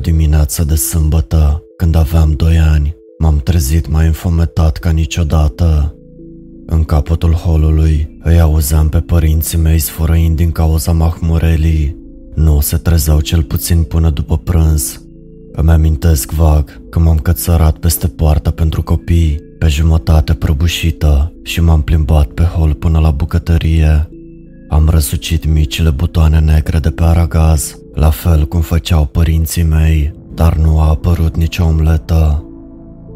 [0.00, 5.94] dimineață de sâmbătă, când aveam doi ani, m-am trezit mai înfometat ca niciodată.
[6.66, 11.96] În capătul holului îi auzeam pe părinții mei sfărăind din cauza mahmurelii.
[12.34, 15.02] Nu se trezeau cel puțin până după prânz.
[15.52, 21.82] Îmi amintesc vag că m-am cățărat peste poarta pentru copii, pe jumătate prăbușită și m-am
[21.82, 24.08] plimbat pe hol până la bucătărie.
[24.68, 30.56] Am răsucit micile butoane negre de pe aragaz, la fel cum făceau părinții mei, dar
[30.56, 32.44] nu a apărut nicio omletă.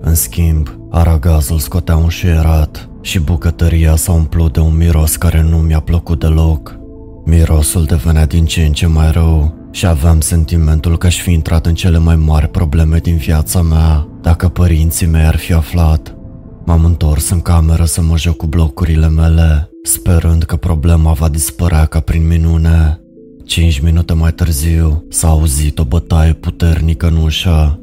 [0.01, 5.57] În schimb, aragazul scotea un șuierat și bucătăria s-a umplut de un miros care nu
[5.57, 6.79] mi-a plăcut deloc.
[7.25, 11.67] Mirosul devenea din ce în ce mai rău și aveam sentimentul că aș fi intrat
[11.67, 16.17] în cele mai mari probleme din viața mea dacă părinții mei ar fi aflat.
[16.65, 21.85] M-am întors în cameră să mă joc cu blocurile mele, sperând că problema va dispărea
[21.85, 23.04] ca prin minune.
[23.45, 27.81] Cinci minute mai târziu s-a auzit o bătaie puternică în ușă.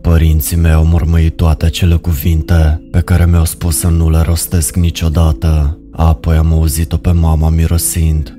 [0.00, 4.76] Părinții mei au mormăit toate acele cuvinte pe care mi-au spus să nu le rostesc
[4.76, 5.78] niciodată.
[5.92, 8.36] Apoi am auzit-o pe mama mirosind.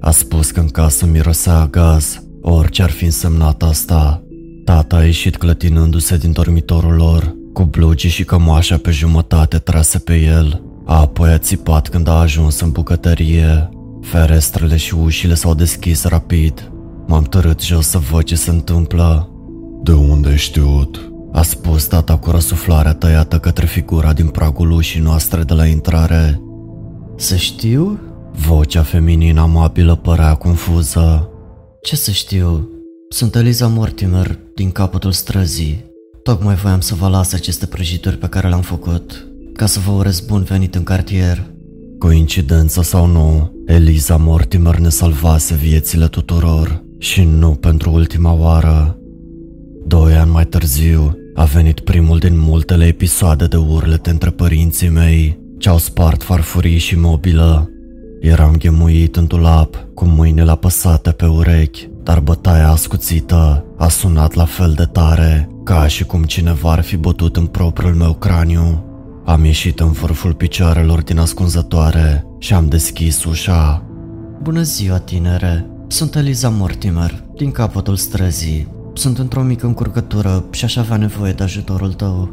[0.00, 4.22] A spus că în casă mirosea gaz, orice ar fi însemnat asta.
[4.64, 10.16] Tata a ieșit clătinându-se din dormitorul lor, cu blugii și cămașa pe jumătate trase pe
[10.16, 10.62] el.
[10.84, 13.68] Apoi a țipat când a ajuns în bucătărie.
[14.00, 16.70] Ferestrele și ușile s-au deschis rapid.
[17.06, 19.30] M-am tărât jos să văd ce se întâmplă.
[19.82, 21.10] De unde ai știut?
[21.32, 26.40] A spus tata cu răsuflarea tăiată către figura din pragul ușii noastre de la intrare.
[27.16, 28.00] Să știu?
[28.32, 31.30] Vocea feminină amabilă părea confuză.
[31.82, 32.68] Ce să știu?
[33.08, 35.84] Sunt Eliza Mortimer, din capătul străzii.
[36.22, 40.20] Tocmai voiam să vă las aceste prăjituri pe care le-am făcut, ca să vă urez
[40.20, 41.50] bun venit în cartier.
[41.98, 48.98] Coincidență sau nu, Eliza Mortimer ne salvase viețile tuturor și nu pentru ultima oară.
[49.86, 55.38] Doi ani mai târziu, a venit primul din multele episoade de urlete între părinții mei,
[55.58, 57.70] ce au spart farfurii și mobilă.
[58.20, 64.44] Eram ghemuit în dulap, cu mâinile apăsate pe urechi, dar bătaia ascuțită a sunat la
[64.44, 68.84] fel de tare, ca și cum cineva ar fi bătut în propriul meu craniu.
[69.26, 73.86] Am ieșit în vârful picioarelor din ascunzătoare și am deschis ușa.
[74.42, 75.66] Bună ziua, tinere!
[75.86, 78.68] Sunt Eliza Mortimer, din capătul străzii.
[78.94, 82.30] Sunt într-o mică încurcătură și aș avea nevoie de ajutorul tău.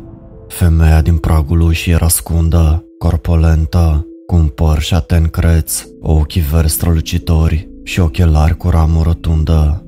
[0.48, 7.70] Femeia din pragul ușii era scundă, corpolentă, cu un părș șaten creț, ochii verzi strălucitori
[7.84, 9.86] și ochelari cu ramă rotundă.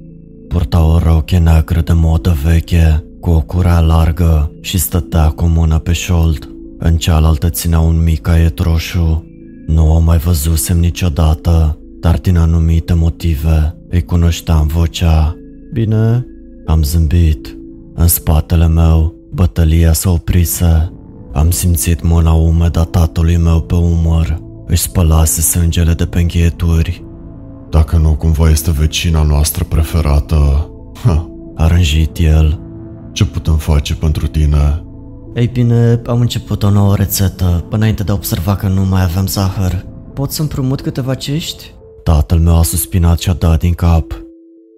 [0.48, 5.80] Purta o roche neagră de modă veche, cu o curea largă și stătea cu mână
[5.80, 6.55] pe șold.
[6.78, 9.25] În cealaltă ținea un mic caiet roșu.
[9.68, 15.35] Nu o mai văzusem niciodată, dar din anumite motive îi cunoșteam vocea.
[15.74, 16.25] Bine,
[16.66, 17.58] am zâmbit.
[17.94, 20.94] În spatele meu, bătălia s-a oprise.
[21.34, 24.41] Am simțit mâna umedă a tatălui meu pe umăr.
[24.66, 27.06] Își spălase sângele de pe încheieturi.
[27.69, 30.69] Dacă nu cumva este vecina noastră preferată,
[31.03, 32.59] ha, A rânjit el.
[33.12, 34.84] ce putem face pentru tine?
[35.35, 39.28] Ei bine, am început o nouă rețetă, înainte de a observa că nu mai avem
[39.28, 39.85] zahăr.
[40.13, 41.73] Pot să împrumut câteva cești?
[42.03, 44.23] Tatăl meu a suspinat și a dat din cap.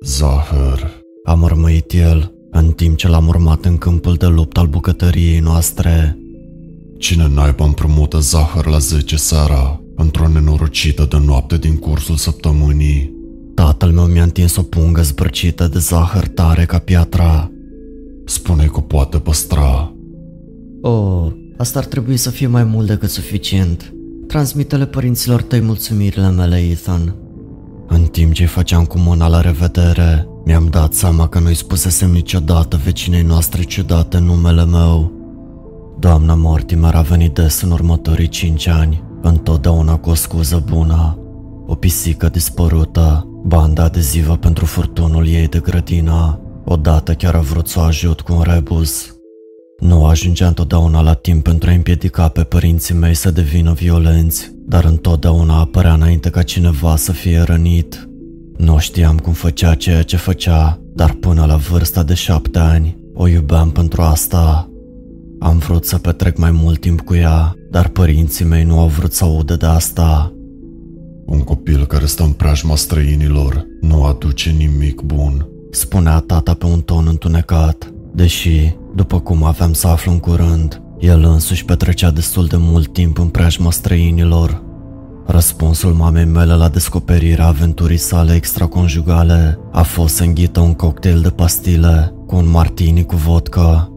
[0.06, 1.02] Zahăr.
[1.24, 6.18] A mormăit el, în timp ce l-am urmat în câmpul de luptă al bucătăriei noastre.
[6.98, 13.16] Cine naiba împrumută zahăr la 10 seara, într-o nenorocită de noapte din cursul săptămânii?
[13.56, 17.52] Tatăl meu mi-a întins o pungă zbărcită de zahăr tare ca piatra.
[18.26, 19.92] Spune că poate păstra.
[20.82, 23.94] Oh, asta ar trebui să fie mai mult decât suficient.
[24.28, 27.16] Transmite-le părinților tăi mulțumirile mele, Ethan.
[27.88, 32.12] În timp ce îi făceam cu mâna la revedere, mi-am dat seama că nu-i spusesem
[32.12, 35.12] niciodată vecinei noastre ciudate numele meu.
[36.00, 41.18] Doamna Mortimer a venit des în următorii cinci ani, întotdeauna cu o scuză bună.
[41.66, 46.40] O pisică dispărută, banda adezivă pentru furtunul ei de grădină.
[46.66, 49.17] Odată chiar a vrut să o ajut cu un rebus.
[49.80, 54.86] Nu ajungea întotdeauna la timp pentru a împiedica pe părinții mei să devină violenți, dar
[54.86, 58.10] întotdeauna apărea înainte ca cineva să fie rănit.
[58.58, 63.28] Nu știam cum făcea ceea ce făcea, dar până la vârsta de șapte ani o
[63.28, 64.70] iubeam pentru asta.
[65.40, 69.14] Am vrut să petrec mai mult timp cu ea, dar părinții mei nu au vrut
[69.14, 70.34] să audă de asta.
[71.26, 75.48] Un copil care stă în preajma străinilor nu aduce nimic bun.
[75.72, 81.24] Spunea tata pe un ton întunecat, deși, după cum aveam să aflu în curând, el
[81.24, 84.64] însuși petrecea destul de mult timp în preajma străinilor.
[85.26, 91.30] Răspunsul mamei mele la descoperirea aventurii sale extraconjugale a fost să înghită un cocktail de
[91.30, 93.92] pastile cu un martini cu vodka.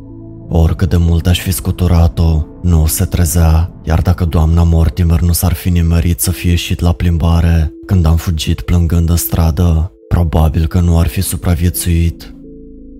[0.49, 5.53] Oricât de mult aș fi scuturat-o, nu se trezea, iar dacă doamna Mortimer nu s-ar
[5.53, 10.81] fi nimerit să fie ieșit la plimbare când am fugit plângând în stradă, probabil că
[10.81, 12.35] nu ar fi supraviețuit.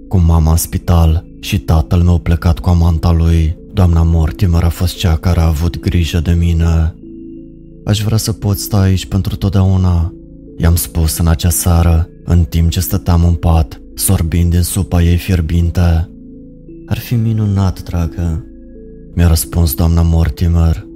[0.09, 4.97] Cu mama în spital și tatăl meu plecat cu amanta lui, doamna Mortimer a fost
[4.97, 6.95] cea care a avut grijă de mine.
[7.85, 10.15] Aș vrea să pot sta aici pentru totdeauna,
[10.59, 15.17] i-am spus în acea seară, în timp ce stăteam în pat, sorbind din supa ei
[15.17, 16.11] fierbinte.
[16.87, 18.45] Ar fi minunat, dragă.
[19.15, 20.87] Mi-a răspuns doamna Mortimer.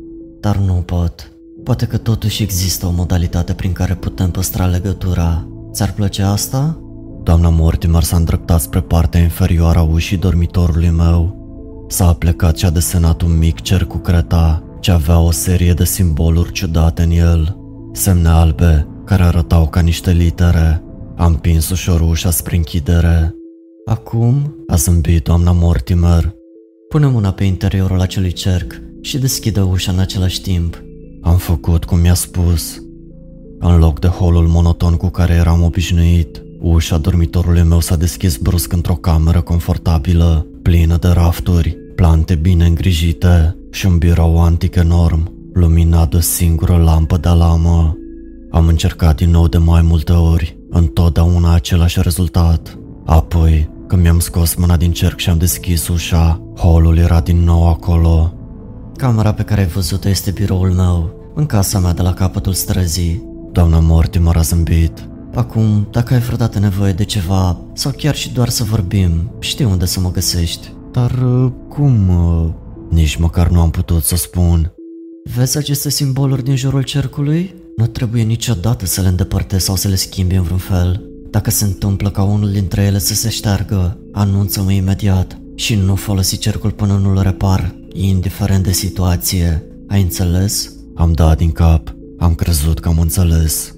[0.41, 1.33] Dar nu pot.
[1.65, 5.49] Poate că totuși există o modalitate prin care putem păstra legătura.
[5.73, 6.79] Ți-ar plăcea asta?
[7.25, 11.43] Doamna Mortimer s-a îndreptat spre partea inferioară a ușii dormitorului meu.
[11.89, 15.85] S-a plecat și a desenat un mic cer cu creta, ce avea o serie de
[15.85, 17.57] simboluri ciudate în el.
[17.93, 20.83] Semne albe, care arătau ca niște litere.
[21.17, 23.35] Am împins ușor ușa spre închidere.
[23.85, 26.35] Acum, A zâmbit doamna Mortimer.
[26.89, 30.83] pune mâna pe interiorul acelui cerc și deschide ușa în același timp.
[31.23, 32.83] Am făcut cum mi-a spus.
[33.59, 38.73] În loc de holul monoton cu care eram obișnuit, ușa dormitorului meu s-a deschis brusc
[38.73, 46.11] într-o cameră confortabilă, plină de rafturi, plante bine îngrijite și un birou antic enorm, luminat
[46.11, 47.97] de o singură lampă de alamă.
[48.51, 52.79] Am încercat din nou de mai multe ori, întotdeauna același rezultat.
[53.05, 57.69] Apoi, când mi-am scos mâna din cerc și am deschis ușa, holul era din nou
[57.69, 58.35] acolo.
[58.97, 63.23] Camera pe care ai văzut-o este biroul meu, în casa mea de la capătul străzii.
[63.53, 65.09] Doamna Mortimer a zâmbit.
[65.35, 69.85] Acum, dacă ai vreodată nevoie de ceva, sau chiar și doar să vorbim, știi unde
[69.85, 70.73] să mă găsești.
[70.93, 72.09] Dar uh, cum?
[72.09, 72.53] uh,
[72.91, 74.73] Nici măcar nu am putut să spun.
[75.35, 77.55] Vezi aceste simboluri din jurul cercului?
[77.77, 81.03] Nu trebuie niciodată să le îndepărtezi sau să le schimbi în vreun fel.
[81.31, 86.39] Dacă se întâmplă ca unul dintre ele să se șteargă, anunță-mă imediat și nu folosi
[86.39, 89.63] cercul până nu-l repar, indiferent de situație.
[89.89, 90.73] Ai înțeles?
[90.95, 91.95] Am dat din cap.
[92.19, 93.74] Am crezut că am înțeles.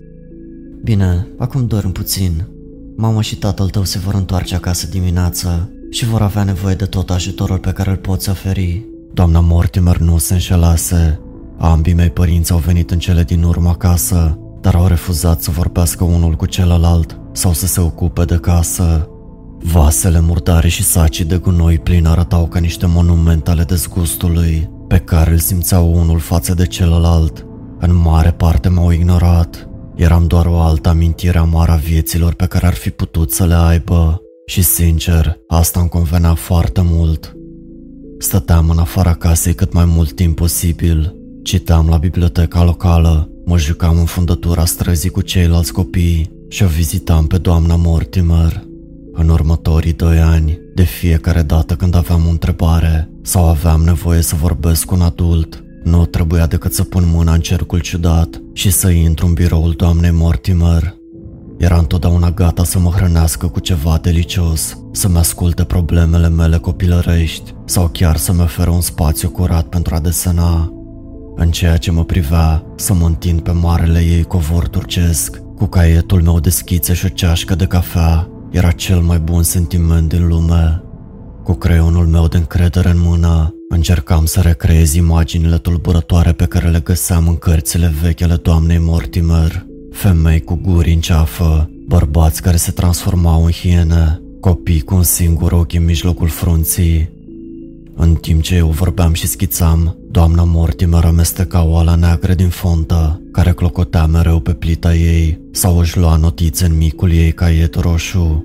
[0.82, 2.46] Bine, acum dorm puțin.
[2.96, 7.10] Mama și tatăl tău se vor întoarce acasă dimineața și vor avea nevoie de tot
[7.10, 8.84] ajutorul pe care îl poți oferi.
[9.12, 11.20] Doamna Mortimer nu se înșelase.
[11.58, 16.04] Ambii mei părinți au venit în cele din urmă acasă, dar au refuzat să vorbească
[16.04, 19.08] unul cu celălalt sau să se ocupe de casă.
[19.58, 25.30] Vasele murdare și sacii de gunoi plini arătau ca niște monumente ale dezgustului, pe care
[25.30, 27.46] îl simțeau unul față de celălalt.
[27.78, 29.65] În mare parte m-au ignorat.
[29.96, 33.54] Eram doar o altă amintire amară a vieților pe care ar fi putut să le
[33.54, 34.20] aibă.
[34.46, 37.36] Și sincer, asta îmi convenea foarte mult.
[38.18, 41.14] Stăteam în afara casei cât mai mult timp posibil.
[41.42, 47.26] Citeam la biblioteca locală, mă jucam în fundătura străzii cu ceilalți copii și o vizitam
[47.26, 48.64] pe doamna Mortimer.
[49.12, 54.34] În următorii doi ani, de fiecare dată când aveam o întrebare sau aveam nevoie să
[54.34, 58.88] vorbesc cu un adult, nu trebuia decât să pun mâna în cercul ciudat și să
[58.88, 60.94] intru în biroul doamnei Mortimer.
[61.58, 67.88] Era întotdeauna gata să mă hrănească cu ceva delicios, să-mi asculte problemele mele copilărești sau
[67.92, 70.72] chiar să-mi oferă un spațiu curat pentru a desena.
[71.36, 76.22] În ceea ce mă privea, să mă întind pe marele ei covor turcesc, cu caietul
[76.22, 80.82] meu de schițe și o ceașcă de cafea, era cel mai bun sentiment din lume.
[81.42, 86.80] Cu creionul meu de încredere în mână, încercam să recreez imaginile tulburătoare pe care le
[86.80, 89.66] găseam în cărțile vechi ale doamnei Mortimer.
[89.90, 95.52] Femei cu guri în ceafă, bărbați care se transformau în hiene, copii cu un singur
[95.52, 97.14] ochi în mijlocul frunții.
[97.94, 103.52] În timp ce eu vorbeam și schițam, doamna Mortimer amesteca oala neagră din fontă, care
[103.52, 108.44] clocotea mereu pe plita ei, sau își lua notițe în micul ei caiet roșu.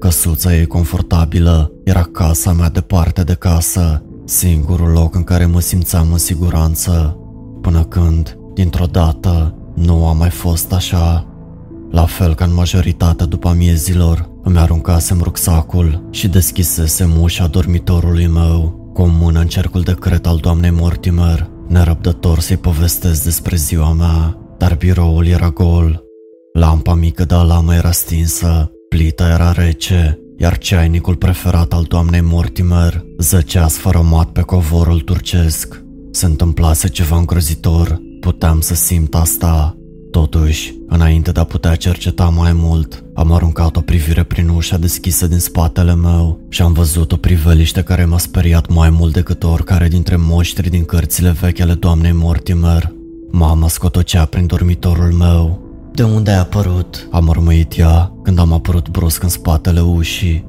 [0.00, 6.12] Căsuța ei confortabilă era casa mea departe de casă, singurul loc în care mă simțeam
[6.12, 7.18] în siguranță,
[7.60, 11.26] până când, dintr-o dată, nu a mai fost așa.
[11.90, 18.90] La fel ca în majoritatea după amiezilor, îmi aruncasem rucsacul și deschisesem ușa dormitorului meu,
[18.92, 23.92] cu o mână în cercul de cret al doamnei Mortimer, nerăbdător să-i povestesc despre ziua
[23.92, 26.02] mea, dar biroul era gol.
[26.52, 33.04] Lampa mică de alamă era stinsă, plita era rece, iar ceainicul preferat al doamnei Mortimer
[33.18, 35.82] zăcea sfărămat pe covorul turcesc.
[36.10, 39.76] Se întâmplase ceva îngrozitor, puteam să simt asta.
[40.10, 45.26] Totuși, înainte de a putea cerceta mai mult, am aruncat o privire prin ușa deschisă
[45.26, 49.88] din spatele meu și am văzut o priveliște care m-a speriat mai mult decât oricare
[49.88, 52.92] dintre moștri din cărțile vechi ale doamnei Mortimer.
[53.30, 55.63] Mama scotocea prin dormitorul meu.
[55.94, 57.08] De unde ai apărut?
[57.10, 60.46] A mormăit ea când am apărut brusc în spatele ușii.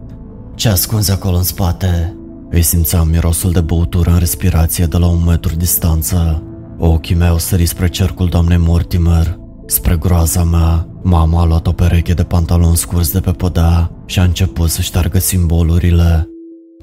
[0.55, 2.15] Ce ascunzi acolo în spate?
[2.49, 6.43] Îi simțeam mirosul de băutură în respirație de la un metru distanță.
[6.77, 9.39] Ochii mei au sărit spre cercul doamnei Mortimer.
[9.65, 14.19] Spre groaza mea, mama a luat o pereche de pantaloni scurs de pe podea și
[14.19, 16.29] a început să șteargă simbolurile.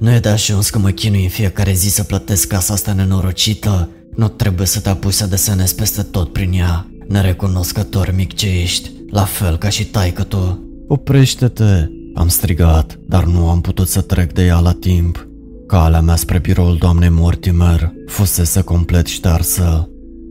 [0.01, 3.89] Nu e de ajuns că mă chinui în fiecare zi să plătesc casa asta nenorocită?
[4.17, 6.87] Nu trebuie să te apuci să desenezi peste tot prin ea.
[7.13, 10.69] Nerecunoscător mic ce ești, la fel ca și taică tu.
[10.89, 11.87] Oprește-te!
[12.15, 15.27] Am strigat, dar nu am putut să trec de ea la timp.
[15.67, 19.89] Calea mea spre biroul doamnei Mortimer fusese complet ștearsă.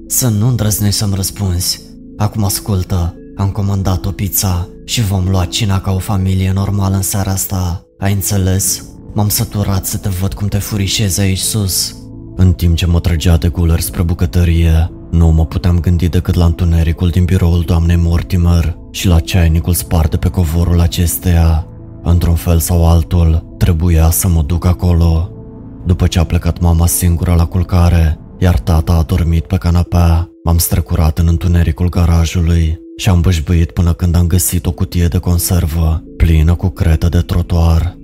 [0.07, 1.81] Să nu îndrăznești să-mi răspunzi.
[2.17, 7.01] Acum ascultă, am comandat o pizza și vom lua cina ca o familie normală în
[7.01, 7.85] seara asta.
[7.97, 8.85] Ai înțeles?
[9.13, 11.95] M-am săturat să te văd cum te furișezi aici sus.
[12.35, 16.46] În timp ce mă trăgea de guler spre bucătărie, nu mă puteam gândi decât la
[16.46, 21.68] întunericul din biroul doamnei Mortimer și la ceainicul spart de pe covorul acesteia.
[22.03, 25.32] Într-un fel sau altul, trebuia să mă duc acolo.
[25.86, 30.58] După ce a plecat mama singură la culcare, iar tata a dormit pe canapea, m-am
[30.58, 36.03] strecurat în întunericul garajului și am bășbăit până când am găsit o cutie de conservă
[36.18, 38.00] plină cu cretă de trotuar.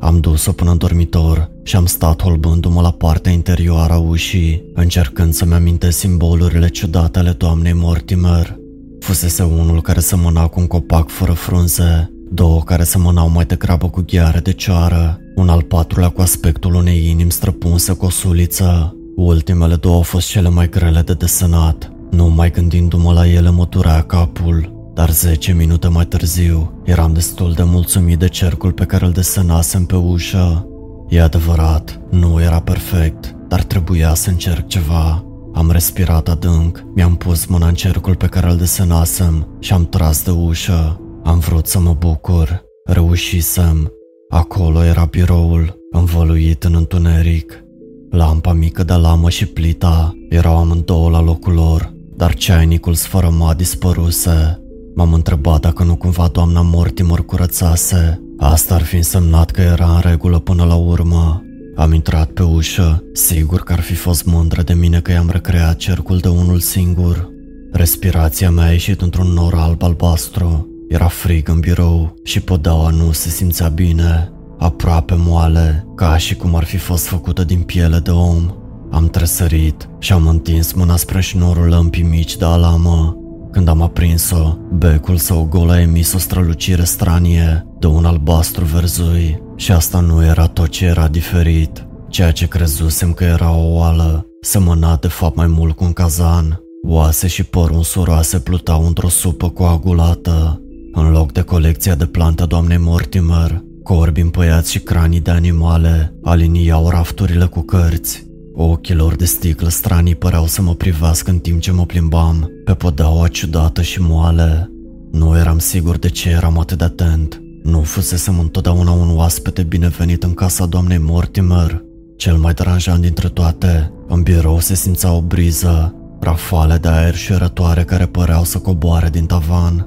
[0.00, 5.32] Am dus-o până în dormitor și am stat holbându-mă la partea interioară a ușii, încercând
[5.32, 8.56] să-mi amintesc simbolurile ciudate ale doamnei Mortimer.
[9.00, 14.04] Fusese unul care semăna cu un copac fără frunze, două care semănau mai degrabă cu
[14.06, 18.96] gheare de cioară, un al patrulea cu aspectul unei inimi străpunse cu o suliță.
[19.16, 21.92] Ultimele două au fost cele mai grele de desenat.
[22.10, 27.52] Nu mai gândindu-mă la ele mă durea capul, dar 10 minute mai târziu eram destul
[27.52, 30.66] de mulțumit de cercul pe care îl desenasem pe ușă.
[31.08, 35.24] E adevărat, nu era perfect, dar trebuia să încerc ceva.
[35.52, 40.24] Am respirat adânc, mi-am pus mâna în cercul pe care îl desenasem și am tras
[40.24, 41.00] de ușă.
[41.24, 43.92] Am vrut să mă bucur, reușisem.
[44.28, 47.64] Acolo era biroul, învăluit în întuneric.
[48.10, 54.62] Lampa mică de lamă și plita erau amândouă la locul lor, dar ceainicul sfărămat dispăruse.
[54.98, 58.20] M-am întrebat dacă nu cumva doamna Mortimer curățase.
[58.38, 61.42] Asta ar fi însemnat că era în regulă până la urmă.
[61.76, 65.76] Am intrat pe ușă, sigur că ar fi fost mândră de mine că i-am recreat
[65.76, 67.28] cercul de unul singur.
[67.72, 70.68] Respirația mea a ieșit într-un nor alb-albastru.
[70.88, 76.54] Era frig în birou și podeaua nu se simțea bine, aproape moale, ca și cum
[76.54, 78.50] ar fi fost făcută din piele de om.
[78.90, 83.16] Am tresărit și am întins mâna spre șnorul lămpii mici de alamă.
[83.50, 89.42] Când am aprins-o, becul său gol a emis o strălucire stranie de un albastru verzui
[89.56, 91.86] și asta nu era tot ce era diferit.
[92.08, 96.60] Ceea ce crezusem că era o oală semăna de fapt mai mult cu un cazan.
[96.86, 100.62] Oase și păr unsuroase plutau într-o supă coagulată.
[100.92, 106.88] În loc de colecția de plante doamnei Mortimer, corbi împăiați și cranii de animale aliniau
[106.88, 108.27] rafturile cu cărți.
[108.60, 113.28] Ochilor de sticlă stranii păreau să mă privească în timp ce mă plimbam pe podeaua
[113.28, 114.70] ciudată și moale.
[115.12, 117.42] Nu eram sigur de ce eram atât de atent.
[117.62, 121.82] Nu fusesem întotdeauna un oaspete binevenit în casa doamnei Mortimer.
[122.16, 127.32] Cel mai deranjant dintre toate, în birou se simțea o briză, rafale de aer și
[127.32, 129.86] rătoare care păreau să coboare din tavan.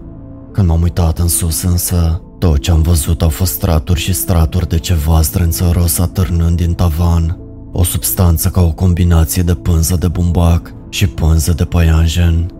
[0.51, 4.70] Când m-am uitat în sus însă, tot ce am văzut au fost straturi și straturi
[4.70, 7.40] de ceva strânțăros atârnând din tavan.
[7.72, 12.51] O substanță ca o combinație de pânză de bumbac și pânză de păianjen.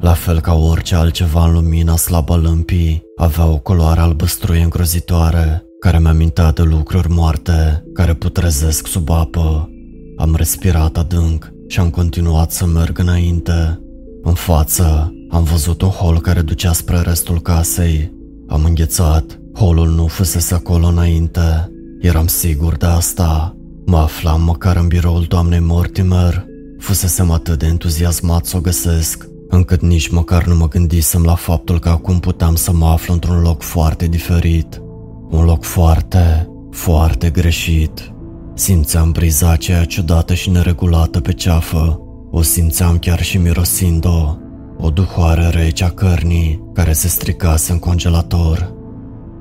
[0.00, 5.98] La fel ca orice altceva în lumina slabă lâmpii, avea o culoare albăstruie îngrozitoare, care
[5.98, 9.70] mi-a mintea de lucruri moarte, care putrezesc sub apă.
[10.16, 13.80] Am respirat adânc și am continuat să merg înainte.
[14.22, 18.12] În față, am văzut un hol care ducea spre restul casei.
[18.48, 19.40] Am înghețat.
[19.54, 21.70] Holul nu fusese acolo înainte.
[22.00, 23.57] Eram sigur de asta.
[23.90, 26.46] Mă aflam măcar în biroul doamnei Mortimer.
[26.78, 31.78] Fusesem atât de entuziasmat să o găsesc, încât nici măcar nu mă gândisem la faptul
[31.78, 34.82] că acum puteam să mă aflu într-un loc foarte diferit.
[35.30, 38.12] Un loc foarte, foarte greșit.
[38.54, 42.00] Simțeam briza aceea ciudată și neregulată pe ceafă.
[42.30, 44.36] O simțeam chiar și mirosind-o.
[44.78, 48.74] O duhoare rece a cărnii care se stricase în congelator.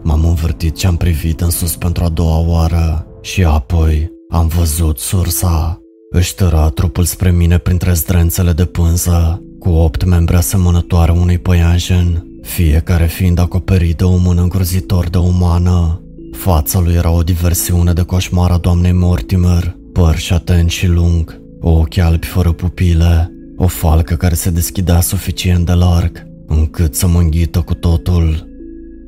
[0.03, 4.99] M-am învârtit și am privit în sus pentru a doua oară și apoi am văzut
[4.99, 5.81] sursa.
[6.09, 12.25] Își tăra trupul spre mine printre zdrențele de pânză, cu opt membre asemănătoare unui păianjen,
[12.41, 16.01] fiecare fiind acoperit de o mână îngrozitor de umană.
[16.31, 21.41] Fața lui era o diversiune de coșmar a doamnei Mortimer, păr și atent și lung,
[21.61, 27.19] ochi albi fără pupile, o falcă care se deschidea suficient de larg, încât să mă
[27.19, 28.47] înghită cu totul.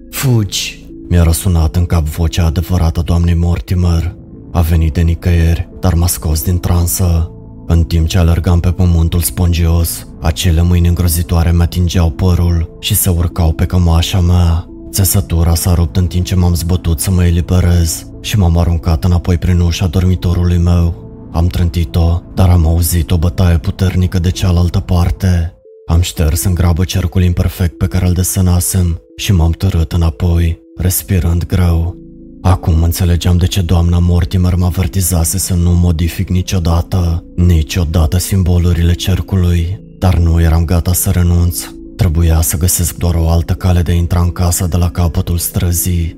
[0.09, 0.87] Fugi!
[1.09, 4.15] Mi-a răsunat în cap vocea adevărată a doamnei Mortimer.
[4.51, 7.31] A venit de nicăieri, dar m-a scos din transă.
[7.67, 13.09] În timp ce alergam pe pământul spongios, acele mâini îngrozitoare mi atingeau părul și se
[13.09, 14.69] urcau pe cămașa mea.
[14.91, 19.37] Țesătura s-a rupt în timp ce m-am zbătut să mă eliberez și m-am aruncat înapoi
[19.37, 21.07] prin ușa dormitorului meu.
[21.31, 25.53] Am trântit-o, dar am auzit o bătaie puternică de cealaltă parte.
[25.87, 31.45] Am șters în grabă cercul imperfect pe care îl desenasem și m-am târât înapoi, respirând
[31.45, 31.95] greu.
[32.41, 39.79] Acum înțelegeam de ce doamna Mortimer mă avertizase să nu modific niciodată, niciodată simbolurile cercului,
[39.97, 41.63] dar nu eram gata să renunț.
[41.95, 45.37] Trebuia să găsesc doar o altă cale de a intra în casa de la capătul
[45.37, 46.17] străzii.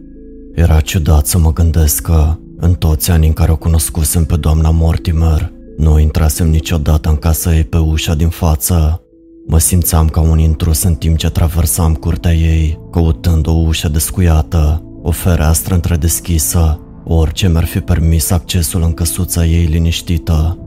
[0.55, 4.69] Era ciudat să mă gândesc că, în toți anii în care o cunoscusem pe doamna
[4.69, 9.01] Mortimer, nu intrasem niciodată în casa ei pe ușa din față.
[9.47, 14.83] Mă simțeam ca un intrus în timp ce traversam curtea ei, căutând o ușă descuiată,
[15.01, 20.59] o fereastră întredeschisă, orice mi-ar fi permis accesul în căsuța ei liniștită.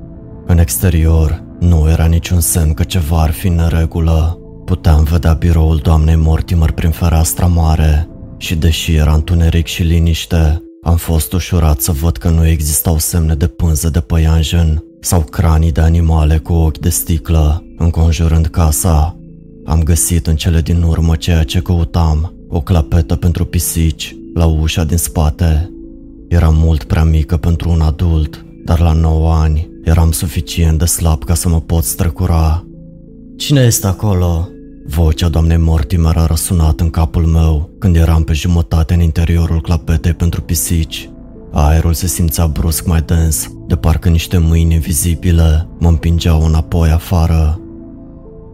[0.47, 4.39] În exterior, nu era niciun semn că ceva ar fi în neregulă.
[4.65, 10.97] Puteam vedea biroul doamnei Mortimer prin fereastra mare și deși era întuneric și liniște, am
[10.97, 15.81] fost ușurat să văd că nu existau semne de pânză de păianjen sau cranii de
[15.81, 19.17] animale cu ochi de sticlă înconjurând casa.
[19.65, 24.85] Am găsit în cele din urmă ceea ce căutam, o clapetă pentru pisici, la ușa
[24.85, 25.73] din spate.
[26.29, 31.25] Era mult prea mică pentru un adult, dar la 9 ani eram suficient de slab
[31.25, 32.67] ca să mă pot strecura.
[33.37, 34.49] Cine este acolo?
[34.87, 40.13] Vocea doamnei Mortimer a răsunat în capul meu când eram pe jumătate în interiorul clapetei
[40.13, 41.11] pentru pisici.
[41.53, 47.61] Aerul se simțea brusc mai dens, de parcă niște mâini invizibile mă împingeau înapoi afară.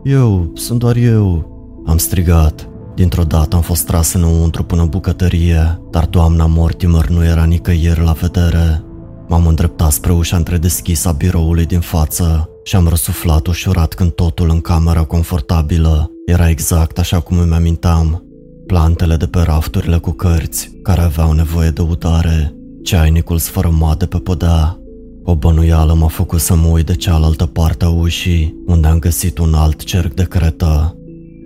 [0.05, 1.51] Eu, sunt doar eu,
[1.87, 2.70] am strigat.
[3.01, 8.05] Dintr-o dată am fost tras înăuntru până în bucătărie, dar doamna Mortimer nu era nicăieri
[8.05, 8.85] la vedere.
[9.29, 14.51] M-am îndreptat spre ușa întredeschisă a biroului din față și am răsuflat ușurat când totul
[14.51, 18.25] în camera confortabilă era exact așa cum îmi amintam.
[18.67, 24.19] Plantele de pe rafturile cu cărți, care aveau nevoie de udare, ceainicul sfărâmat de pe
[24.19, 24.79] podea.
[25.25, 29.39] O bănuială m-a făcut să mă uit de cealaltă parte a ușii, unde am găsit
[29.39, 30.95] un alt cerc de cretă.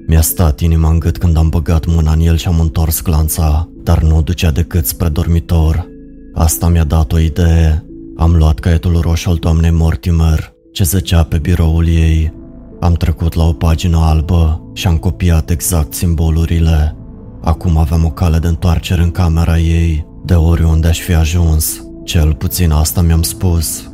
[0.06, 3.68] Mi-a stat inima în gât când am băgat mâna în el și am întors glanța,
[3.82, 5.86] dar nu ducea decât spre dormitor.
[6.34, 7.84] Asta mi-a dat o idee.
[8.16, 12.32] Am luat caietul roșu al doamnei Mortimer, ce zăcea pe biroul ei.
[12.80, 16.96] Am trecut la o pagină albă și am copiat exact simbolurile.
[17.42, 21.84] Acum aveam o cale de întoarcere în camera ei, de oriunde aș fi ajuns.
[22.04, 23.93] Cel puțin asta mi-am spus.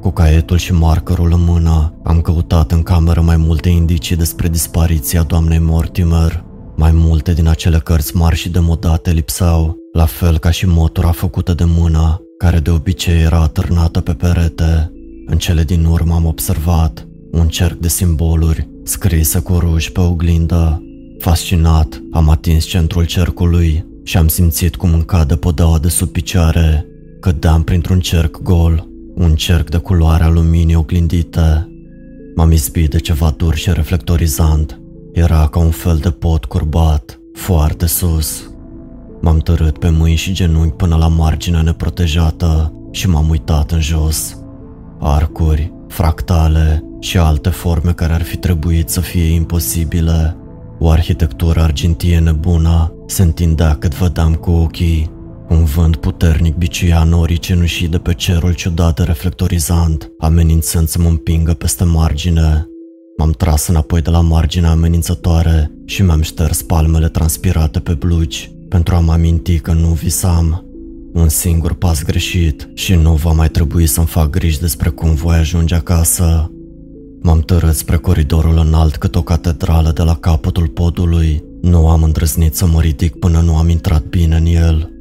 [0.00, 5.22] Cu caietul și markerul în mână, am căutat în cameră mai multe indicii despre dispariția
[5.22, 6.44] doamnei Mortimer.
[6.76, 11.54] Mai multe din acele cărți mari și demodate lipsau, la fel ca și motura făcută
[11.54, 14.92] de mână, care de obicei era atârnată pe perete.
[15.26, 20.82] În cele din urmă am observat un cerc de simboluri scrise cu ruj pe oglindă.
[21.18, 26.86] Fascinat, am atins centrul cercului și am simțit cum îmi cade podeaua de sub picioare.
[27.20, 31.68] Cădeam printr-un cerc gol, un cerc de culoare a luminii oglindite.
[32.34, 34.80] M-am izbit de ceva dur și reflectorizant.
[35.12, 38.50] Era ca un fel de pot curbat, foarte sus.
[39.20, 44.38] M-am tărât pe mâini și genunchi până la marginea neprotejată și m-am uitat în jos.
[45.00, 50.36] Arcuri, fractale și alte forme care ar fi trebuit să fie imposibile.
[50.78, 55.10] O arhitectură argintie nebună se întindea cât vedeam cu ochii.
[55.48, 61.52] Un vânt puternic biciuia norii cenușii de pe cerul ciudat reflectorizant, amenințând să mă împingă
[61.52, 62.66] peste margine.
[63.18, 68.94] M-am tras înapoi de la marginea amenințătoare și mi-am șters palmele transpirate pe blugi pentru
[68.94, 70.64] a mă aminti că nu visam.
[71.12, 75.36] Un singur pas greșit și nu va mai trebui să-mi fac griji despre cum voi
[75.36, 76.52] ajunge acasă.
[77.22, 81.44] M-am tărât spre coridorul înalt cât o catedrală de la capătul podului.
[81.62, 84.97] Nu am îndrăznit să mă ridic până nu am intrat bine în el.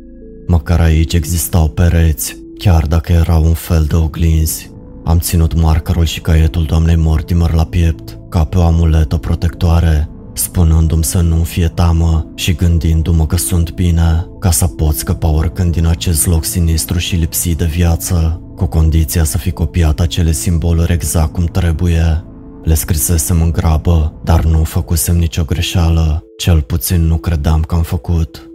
[0.47, 4.71] Măcar aici existau pereți, chiar dacă erau un fel de oglinzi.
[5.03, 11.03] Am ținut markerul și caietul doamnei Mortimer la piept, ca pe o amuletă protectoare, spunându-mi
[11.03, 15.85] să nu fie teamă și gândindu-mă că sunt bine, ca să pot scăpa oricând din
[15.85, 21.33] acest loc sinistru și lipsit de viață, cu condiția să fi copiat acele simboluri exact
[21.33, 22.23] cum trebuie.
[22.63, 27.83] Le scrisesem în grabă, dar nu făcusem nicio greșeală, cel puțin nu credeam că am
[27.83, 28.49] făcut.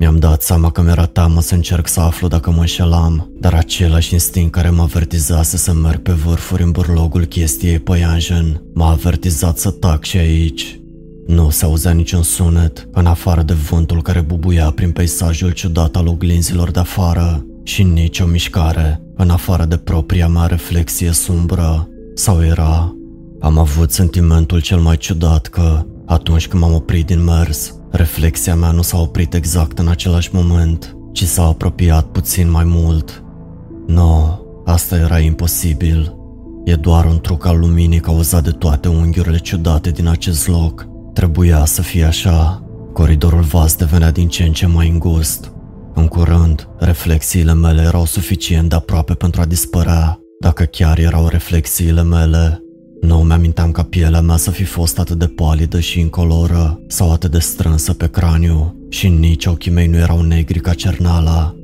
[0.00, 4.12] Mi-am dat seama că mi-era teamă să încerc să aflu dacă mă înșelam, dar același
[4.12, 9.70] instinct care mă avertizase să merg pe vârfuri în burlogul chestiei păianjen m-a avertizat să
[9.70, 10.80] tac și aici.
[11.26, 16.06] Nu se auzea niciun sunet, în afară de vântul care bubuia prin peisajul ciudat al
[16.06, 21.88] oglinzilor de afară și nicio mișcare, în afară de propria mea reflexie sumbră.
[22.14, 22.94] Sau era...
[23.40, 28.70] Am avut sentimentul cel mai ciudat că, atunci când m-am oprit din mers, reflexia mea
[28.70, 33.24] nu s-a oprit exact în același moment, ci s-a apropiat puțin mai mult.
[33.86, 36.14] Nu, asta era imposibil.
[36.64, 40.86] E doar un truc al luminii cauzat de toate unghiurile ciudate din acest loc.
[41.14, 42.64] Trebuia să fie așa.
[42.92, 45.52] Coridorul vast devenea din ce în ce mai îngust.
[45.94, 52.02] În curând, reflexiile mele erau suficient de aproape pentru a dispărea, dacă chiar erau reflexiile
[52.02, 52.62] mele.
[53.00, 57.30] Nu mi-aminteam ca pielea mea să fi fost atât de palidă și incoloră sau atât
[57.30, 61.54] de strânsă pe craniu și nici ochii mei nu erau negri ca cernala.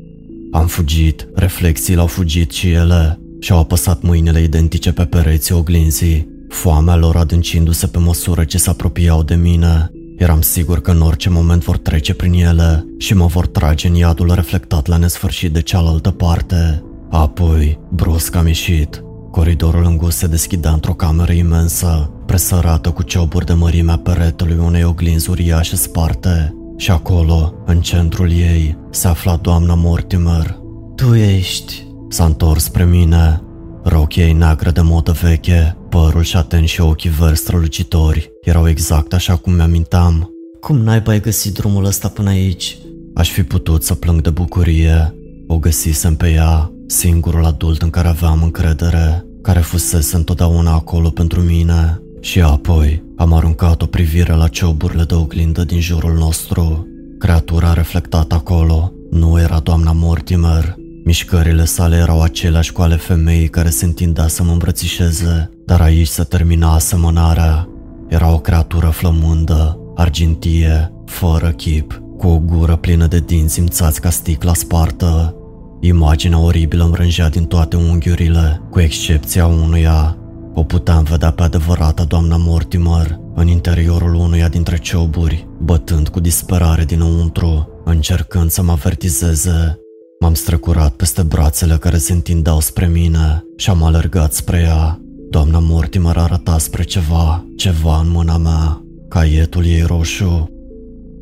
[0.52, 6.96] Am fugit, reflexiile au fugit și ele și-au apăsat mâinile identice pe pereții oglinzii, foamea
[6.96, 9.90] lor adâncindu-se pe măsură ce se apropiau de mine.
[10.16, 13.94] Eram sigur că în orice moment vor trece prin ele și mă vor trage în
[13.94, 16.82] iadul reflectat la nesfârșit de cealaltă parte.
[17.10, 19.05] Apoi, brusc am ieșit.
[19.36, 25.30] Coridorul îngust se deschidea într-o cameră imensă, presărată cu cioburi de mărimea peretelui unei oglinzi
[25.30, 26.54] uriașe sparte.
[26.76, 30.58] Și acolo, în centrul ei, se afla doamna Mortimer.
[30.94, 31.86] Tu ești...
[32.08, 33.42] S-a întors spre mine.
[33.84, 39.36] Rochia ei neagră de modă veche, părul șaten și ochii verzi strălucitori erau exact așa
[39.36, 40.30] cum mi-amintam.
[40.60, 42.78] Cum naiba ai găsit drumul ăsta până aici?
[43.14, 45.14] Aș fi putut să plâng de bucurie.
[45.46, 51.40] O găsisem pe ea, singurul adult în care aveam încredere, care fusese întotdeauna acolo pentru
[51.40, 52.00] mine.
[52.20, 56.86] Și apoi am aruncat o privire la cioburile de oglindă din jurul nostru.
[57.18, 60.74] Creatura reflectată acolo nu era doamna Mortimer.
[61.04, 66.06] Mișcările sale erau aceleași cu ale femeii care se întindea să mă îmbrățișeze, dar aici
[66.08, 67.68] se termina asemănarea.
[68.08, 74.10] Era o creatură flămândă, argintie, fără chip, cu o gură plină de dinți imțați ca
[74.10, 75.36] sticla spartă.
[75.80, 80.16] Imaginea oribilă îmi rângea din toate unghiurile, cu excepția unuia.
[80.54, 86.84] O puteam vedea pe adevărata doamna Mortimer în interiorul unuia dintre cioburi, bătând cu disperare
[86.84, 89.78] dinăuntru, încercând să mă avertizeze.
[90.20, 95.00] M-am străcurat peste brațele care se întindeau spre mine și am alergat spre ea.
[95.30, 100.50] Doamna Mortimer arăta spre ceva, ceva în mâna mea, caietul ei roșu.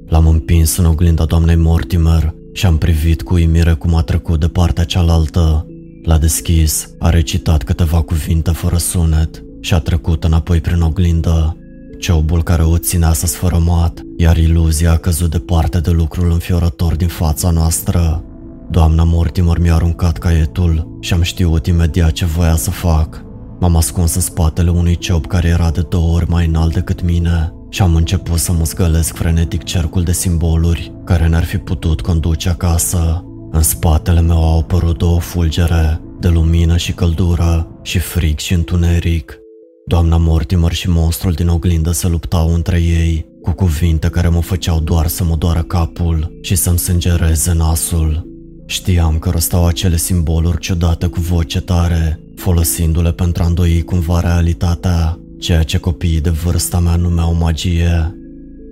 [0.06, 4.48] L-am împins în oglinda doamnei Mortimer și am privit cu uimire cum a trecut de
[4.48, 5.66] partea cealaltă.
[6.02, 11.56] L-a deschis, a recitat câteva cuvinte fără sunet și a trecut înapoi prin oglindă.
[11.98, 17.08] Ciobul care o ținea s-a sfărămat, iar iluzia a căzut departe de lucrul înfiorător din
[17.08, 18.24] fața noastră.
[18.70, 23.24] Doamna Mortimer mi-a aruncat caietul și am știut imediat ce voia să fac.
[23.60, 27.52] M-am ascuns în spatele unui ciob care era de două ori mai înalt decât mine
[27.74, 32.48] și am început să mă zgălesc frenetic cercul de simboluri care ne-ar fi putut conduce
[32.48, 33.24] acasă.
[33.50, 39.38] În spatele meu au apărut două fulgere, de lumină și căldură, și frig și întuneric.
[39.87, 44.80] Doamna Mortimer și monstrul din oglindă se luptau între ei, cu cuvinte care mă făceau
[44.80, 48.26] doar să mă doară capul și să-mi sângereze nasul.
[48.66, 55.18] Știam că răstau acele simboluri ciudate cu voce tare, folosindu-le pentru a îndoi cumva realitatea,
[55.44, 58.14] ceea ce copiii de vârsta mea numeau magie.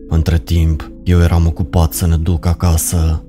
[0.09, 3.25] Între timp, eu eram ocupat să ne duc acasă.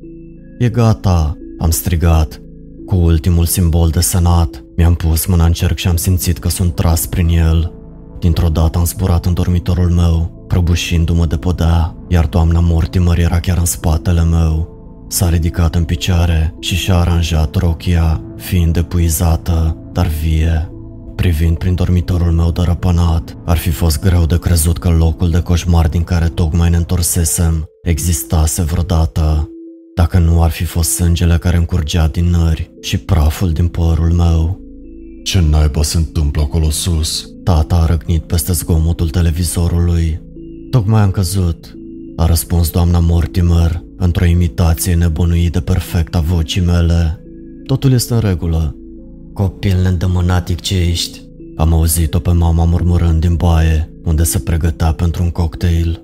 [0.60, 2.41] E gata, am strigat.
[2.86, 6.75] Cu ultimul simbol de senat, mi-am pus mâna în cerc și am simțit că sunt
[6.75, 7.73] tras prin el.
[8.19, 13.58] Dintr-o dată am zburat în dormitorul meu, prăbușindu-mă de podea, iar doamna Mortimer era chiar
[13.58, 14.77] în spatele meu.
[15.08, 20.72] S-a ridicat în picioare și și-a aranjat rochia, fiind epuizată, dar vie.
[21.15, 25.88] Privind prin dormitorul meu dărăpânat, ar fi fost greu de crezut că locul de coșmar
[25.88, 29.49] din care tocmai ne întorsesem existase vreodată.
[29.95, 34.60] Dacă nu ar fi fost sângele care încurgea din nări și praful din părul meu.
[35.23, 37.30] Ce naiba se întâmplă acolo sus?
[37.43, 40.21] Tata a răgnit peste zgomotul televizorului.
[40.71, 41.76] Tocmai am căzut,
[42.15, 47.23] a răspuns doamna Mortimer, într-o imitație nebunuită perfect a vocii mele.
[47.65, 48.76] Totul este în regulă.
[49.33, 51.21] Copil neîndemânatic ce ești.
[51.55, 56.03] Am auzit-o pe mama murmurând din baie, unde se pregătea pentru un cocktail.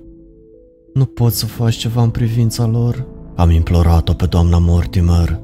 [0.94, 3.06] Nu poți să faci ceva în privința lor?
[3.36, 5.40] Am implorat-o pe doamna Mortimer.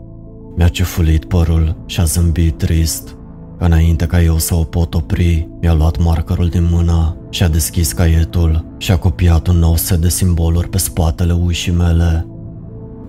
[0.56, 3.16] Mi-a ciufulit părul și a zâmbit trist.
[3.58, 7.92] Înainte ca eu să o pot opri, mi-a luat markerul din mână și a deschis
[7.92, 12.26] caietul și a copiat un nou set de simboluri pe spatele ușii mele.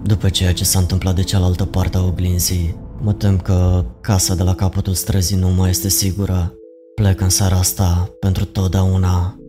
[0.03, 4.43] După ceea ce s-a întâmplat de cealaltă parte a oglinzii, mă tem că casa de
[4.43, 6.53] la capătul străzii nu mai este sigură.
[6.95, 9.39] Plec în seara asta pentru totdeauna.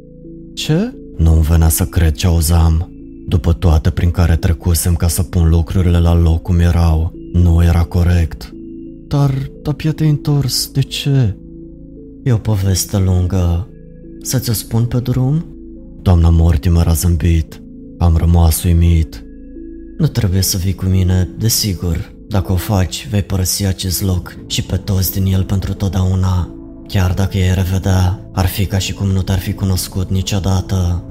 [0.55, 0.95] Ce?
[1.17, 2.93] Nu-mi venea să cred ce auzeam.
[3.27, 7.83] După toate prin care trecusem ca să pun lucrurile la loc cum erau, nu era
[7.83, 8.53] corect.
[9.07, 11.37] Dar tapia te-ai întors, de ce?
[12.25, 13.69] E o poveste lungă.
[14.23, 15.47] Să ți-o spun pe drum?
[16.03, 17.63] Doamna Mortimer a zâmbit.
[17.99, 19.23] Am rămas uimit.
[19.99, 22.17] Nu trebuie să vii cu mine, desigur.
[22.29, 26.49] Dacă o faci, vei părăsi acest loc și pe toți din el pentru totdeauna.
[26.87, 31.03] Chiar dacă ei revedea, ar fi ca și cum nu te-ar fi cunoscut niciodată.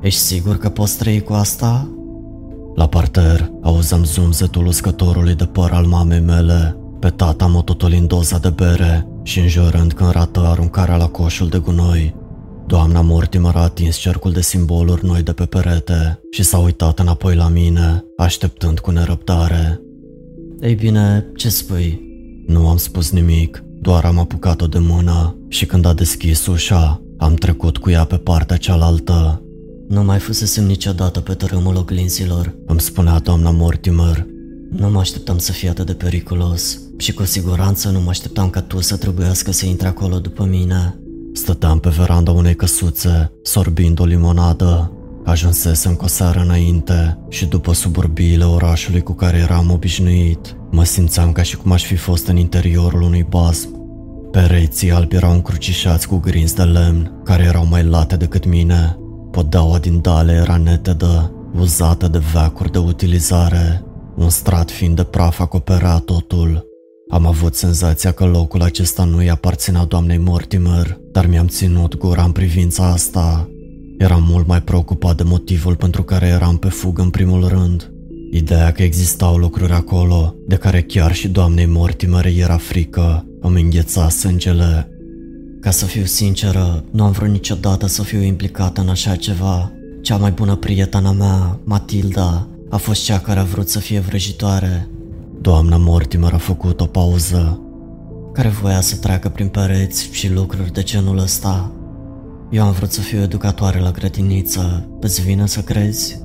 [0.00, 1.90] Ești sigur că poți trăi cu asta?
[2.74, 8.50] La parter, auzam zumzetul uscătorului de păr al mamei mele, pe tata mototolind doza de
[8.50, 12.14] bere și înjurând când rată aruncarea la coșul de gunoi.
[12.66, 17.34] Doamna Mortimer a atins cercul de simboluri noi de pe perete și s-a uitat înapoi
[17.34, 19.80] la mine, așteptând cu nerăbdare.
[20.60, 22.00] Ei bine, ce spui?
[22.46, 27.34] Nu am spus nimic, doar am apucat-o de mână și când a deschis ușa, am
[27.34, 29.42] trecut cu ea pe partea cealaltă.
[29.88, 32.54] Nu mai fusesem niciodată pe tărâmul oglinzilor.
[32.66, 34.26] Îmi spunea doamna Mortimer.
[34.70, 38.60] Nu mă așteptam să fie atât de periculos și cu siguranță nu mă așteptam ca
[38.60, 40.98] tu să trebuiască să intri acolo după mine.
[41.32, 44.95] Stăteam pe veranda unei căsuțe, sorbind o limonadă.
[45.26, 51.32] Ajunsesem cu o seară înainte și după suburbiile orașului cu care eram obișnuit, mă simțeam
[51.32, 53.84] ca și cum aș fi fost în interiorul unui basm.
[54.30, 58.96] Pereții albi erau încrucișați cu grinzi de lemn, care erau mai late decât mine.
[59.30, 63.84] Podeaua din dale era netedă, uzată de veacuri de utilizare,
[64.16, 66.66] un strat fiind de praf acoperea totul.
[67.08, 72.22] Am avut senzația că locul acesta nu i aparținea doamnei Mortimer, dar mi-am ținut gura
[72.22, 73.48] în privința asta.
[73.98, 77.90] Eram mult mai preocupat de motivul pentru care eram pe fugă în primul rând.
[78.30, 84.08] Ideea că existau lucruri acolo, de care chiar și doamnei Mortimer era frică, îmi îngheța
[84.08, 84.90] sângele.
[85.60, 89.72] Ca să fiu sinceră, nu am vrut niciodată să fiu implicată în așa ceva.
[90.02, 94.88] Cea mai bună prietena mea, Matilda, a fost cea care a vrut să fie vrăjitoare.
[95.40, 97.60] Doamna Mortimer a făcut o pauză.
[98.32, 101.70] Care voia să treacă prin pereți și lucruri de genul ăsta.
[102.50, 104.88] Eu am vrut să fiu educatoare la grădiniță.
[105.00, 106.20] Îți vine să crezi?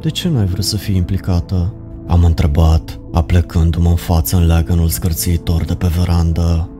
[0.00, 1.74] De ce nu ai vrut să fii implicată?
[2.06, 6.70] Am întrebat, aplecându-mă în față în leagănul zgârțitor de pe verandă.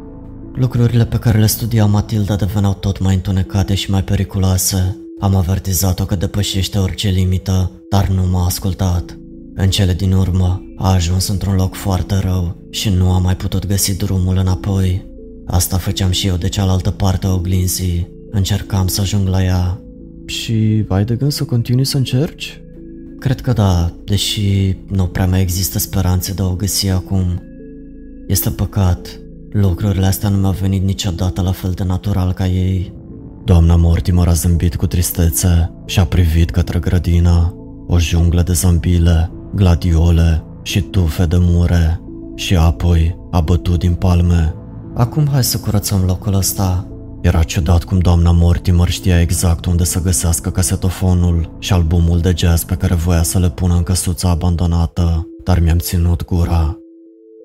[0.55, 4.97] Lucrurile pe care le studia Matilda deveneau tot mai întunecate și mai periculoase.
[5.21, 9.19] Am avertizat-o că depășește orice limită, dar nu m-a ascultat.
[9.55, 13.67] În cele din urmă, a ajuns într-un loc foarte rău și nu a mai putut
[13.67, 15.11] găsi drumul înapoi.
[15.47, 18.09] Asta făceam și eu de cealaltă parte a oglinzii.
[18.35, 19.81] Încercam să ajung la ea.
[20.27, 22.61] Și ai de gând să continui să încerci?
[23.19, 27.43] Cred că da, deși nu prea mai există speranțe de a o găsi acum.
[28.27, 29.21] Este păcat.
[29.51, 32.93] Lucrurile astea nu mi-au venit niciodată la fel de natural ca ei.
[33.45, 37.55] Doamna Mortimer a zâmbit cu tristețe și a privit către grădină.
[37.87, 42.01] O junglă de zambile, gladiole și tufe de mure.
[42.35, 44.55] Și apoi a bătut din palme.
[44.95, 46.87] Acum hai să curățăm locul ăsta.
[47.23, 52.65] Era ciudat cum doamna Mortimer știa exact unde să găsească casetofonul și albumul de jazz
[52.65, 56.77] pe care voia să le pună în căsuța abandonată, dar mi-am ținut gura.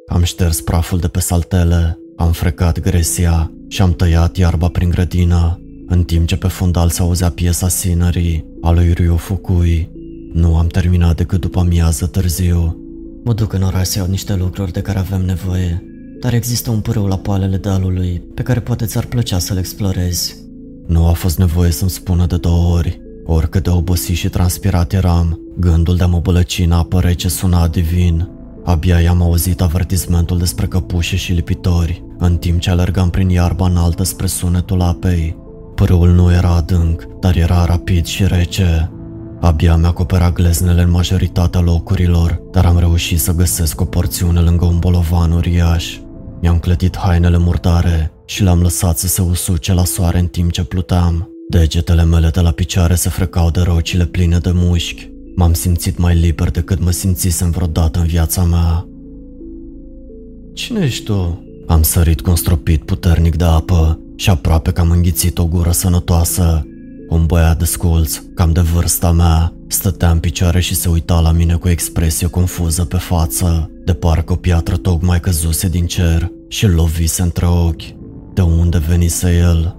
[0.08, 5.62] Am șters praful de pe saltele, am frecat gresia și am tăiat iarba prin grădină,
[5.88, 9.92] în timp ce pe fundal se auzea piesa Sinării a lui Ryu Fukui.
[10.34, 12.78] Nu am terminat decât după amiază târziu.
[13.24, 15.87] Mă duc în oraș să iau niște lucruri de care avem nevoie,
[16.20, 20.36] dar există un pârâu la poalele dealului pe care poate ți-ar plăcea să-l explorezi.
[20.88, 23.02] Nu a fost nevoie să-mi spună de două ori.
[23.26, 27.68] Oricât de obosit și transpirat eram, gândul de a mă bălăci în apă rece suna
[27.68, 28.30] divin.
[28.64, 34.04] Abia i-am auzit avertismentul despre căpușe și lipitori, în timp ce alergam prin iarba înaltă
[34.04, 35.38] spre sunetul apei.
[35.76, 38.92] Pârâul nu era adânc, dar era rapid și rece.
[39.40, 44.80] Abia mi-acopera gleznele în majoritatea locurilor, dar am reușit să găsesc o porțiune lângă un
[44.80, 45.98] bolovan uriaș.
[46.42, 50.64] Mi-am clătit hainele murdare și le-am lăsat să se usuce la soare în timp ce
[50.64, 51.30] pluteam.
[51.50, 55.10] Degetele mele de la picioare se frecau de rocile pline de mușchi.
[55.36, 58.88] M-am simțit mai liber decât mă simțisem vreodată în viața mea.
[60.54, 61.44] Cine ești tu?
[61.68, 65.72] Am sărit cu un stropit puternic de apă și aproape că am înghițit o gură
[65.72, 66.68] sănătoasă.
[67.10, 71.56] Un băiat desculț, cam de vârsta mea, stătea în picioare și se uita la mine
[71.56, 76.66] cu o expresie confuză pe față, de parcă o piatră tocmai căzuse din cer și
[76.66, 77.84] îl lovise între ochi.
[78.34, 79.76] De unde venise el?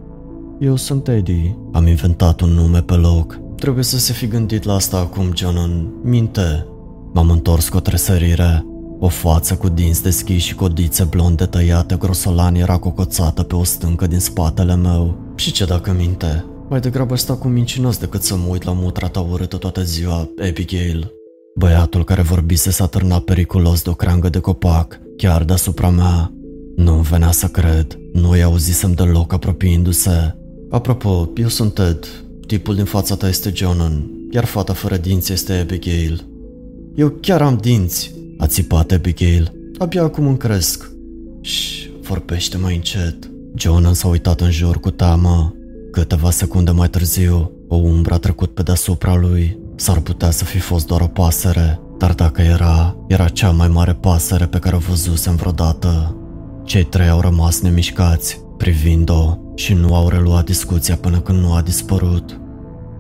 [0.61, 1.59] Eu sunt Eddie.
[1.73, 3.41] Am inventat un nume pe loc.
[3.57, 6.67] Trebuie să se fi gândit la asta acum, John, în minte.
[7.13, 8.65] M-am întors cu o tresărire.
[8.99, 14.07] O față cu dinți deschiși și codițe blonde tăiate grosolan era cocoțată pe o stâncă
[14.07, 15.19] din spatele meu.
[15.35, 16.45] Și ce dacă minte?
[16.71, 20.29] Mai degrabă stau cu mincinos decât să mă uit la mutra ta urâtă toată ziua,
[20.49, 21.13] Abigail.
[21.55, 26.33] Băiatul care vorbise s-a târnat periculos de o creangă de copac, chiar deasupra mea.
[26.77, 30.37] Nu-mi venea să cred, nu-i auzisem deloc apropiindu-se.
[30.71, 32.07] Apropo, eu sunt Ted,
[32.47, 36.27] tipul din fața ta este Jonan, iar fata fără dinți este Abigail.
[36.95, 39.53] Eu chiar am dinți, a țipat Abigail.
[39.79, 40.91] Abia acum îmi cresc.
[41.41, 43.31] Și vorbește mai încet.
[43.55, 45.53] Jonan s-a uitat în jur cu teamă.
[45.99, 49.59] Câteva secunde mai târziu, o umbră a trecut pe deasupra lui.
[49.77, 53.93] S-ar putea să fi fost doar o pasăre, dar dacă era, era cea mai mare
[53.93, 56.17] pasăre pe care o văzusem vreodată.
[56.65, 61.61] Cei trei au rămas nemișcați, privind-o, și nu au reluat discuția până când nu a
[61.61, 62.41] dispărut.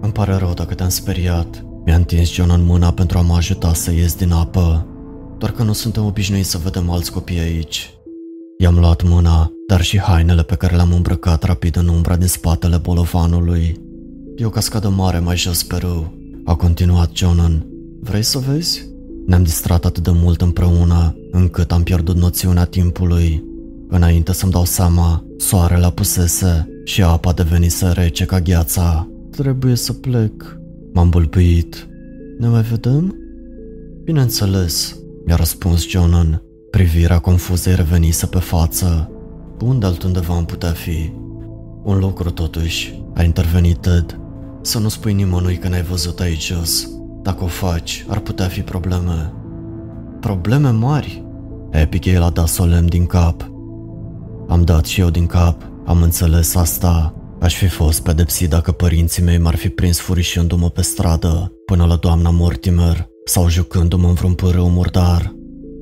[0.01, 1.65] Îmi pare rău dacă te-am speriat.
[1.85, 4.87] Mi-a întins John în mâna pentru a mă ajuta să ies din apă.
[5.39, 7.98] Doar că nu suntem obișnuiți să vedem alți copii aici.
[8.61, 12.77] I-am luat mâna, dar și hainele pe care le-am îmbrăcat rapid în umbra din spatele
[12.77, 13.81] bolovanului.
[14.37, 17.67] E o cascadă mare mai jos pe râu, a continuat Jonan.
[18.01, 18.87] Vrei să vezi?
[19.27, 23.45] Ne-am distrat atât de mult împreună, încât am pierdut noțiunea timpului.
[23.89, 29.09] Înainte să-mi dau seama, soarele apusese și apa devenise rece ca gheața.
[29.31, 30.59] Trebuie să plec.
[30.93, 31.89] M-am bâlbâit.
[32.39, 33.15] Ne mai vedem?
[34.05, 36.43] Bineînțeles, mi-a răspuns Jonan.
[36.71, 39.11] Privirea confuză revenise pe față.
[39.65, 41.13] Unde altundeva am putea fi?
[41.83, 44.21] Un lucru totuși, a intervenit Ted.
[44.61, 46.89] Să nu spui nimănui că ne-ai văzut aici jos.
[47.23, 49.33] Dacă o faci, ar putea fi probleme.
[50.21, 51.25] Probleme mari?
[51.73, 53.51] Abigail a dat solemn din cap.
[54.49, 57.15] Am dat și eu din cap, am înțeles asta.
[57.41, 61.97] Aș fi fost pedepsit dacă părinții mei m-ar fi prins furișându-mă pe stradă până la
[61.97, 65.38] doamna Mortimer sau jucându-mă în vreun pârâu murdar.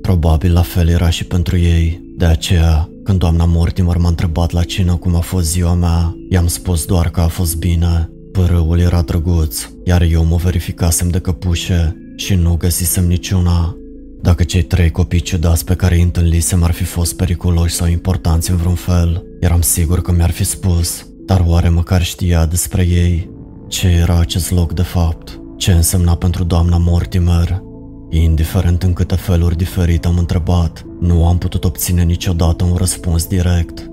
[0.07, 2.01] Probabil la fel era și pentru ei.
[2.17, 6.47] De aceea, când doamna Mortimer m-a întrebat la cină cum a fost ziua mea, i-am
[6.47, 8.11] spus doar că a fost bine.
[8.33, 13.77] Pârâul era drăguț, iar eu mă verificasem de căpușe și nu găsisem niciuna.
[14.23, 18.51] Dacă cei trei copii ciudați pe care îi întâlnisem ar fi fost periculoși sau importanți
[18.51, 23.31] în vreun fel, eram sigur că mi-ar fi spus, dar oare măcar știa despre ei?
[23.69, 25.41] Ce era acest loc de fapt?
[25.57, 27.63] Ce însemna pentru doamna Mortimer?
[28.11, 33.91] Indiferent în câte feluri diferite am întrebat, nu am putut obține niciodată un răspuns direct.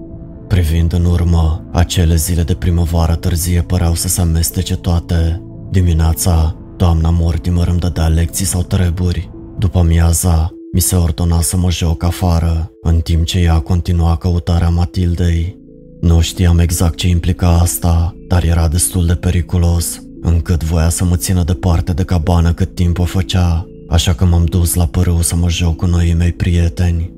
[0.47, 5.41] Privind în urmă, acele zile de primăvară târzie păreau să se amestece toate.
[5.71, 9.29] Dimineața, doamna Mortimer îmi dădea lecții sau treburi.
[9.57, 14.69] După amiaza, mi se ordona să mă joc afară, în timp ce ea continua căutarea
[14.69, 15.57] Matildei.
[16.01, 21.15] Nu știam exact ce implica asta, dar era destul de periculos, încât voia să mă
[21.15, 25.35] țină departe de cabană cât timp o făcea, așa că m-am dus la părâu să
[25.35, 27.13] mă joc cu noii mei prieteni.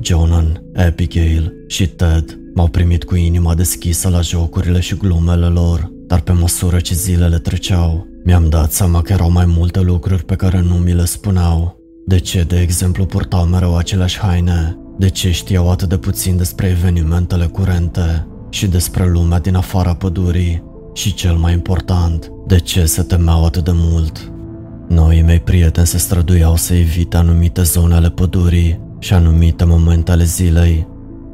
[0.00, 6.20] Jonan, Abigail și Ted m-au primit cu inima deschisă la jocurile și glumele lor, dar
[6.20, 10.60] pe măsură ce zilele treceau, mi-am dat seama că erau mai multe lucruri pe care
[10.60, 11.76] nu mi le spuneau.
[12.06, 14.78] De ce, de exemplu, purtau mereu aceleași haine?
[14.98, 20.62] De ce știau atât de puțin despre evenimentele curente și despre lumea din afara pădurii?
[20.92, 24.33] Și cel mai important, de ce se temeau atât de mult?
[24.88, 30.24] Noi mei prieteni se străduiau să evite anumite zone ale pădurii și anumite momente ale
[30.24, 30.88] zilei.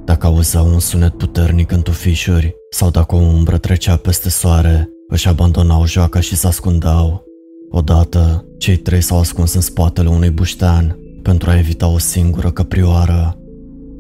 [0.05, 5.29] Dacă auzeau un sunet puternic în tufișuri sau dacă o umbră trecea peste soare, își
[5.29, 7.25] abandonau joaca și se ascundeau.
[7.71, 13.39] Odată, cei trei s-au ascuns în spatele unui buștean pentru a evita o singură căprioară.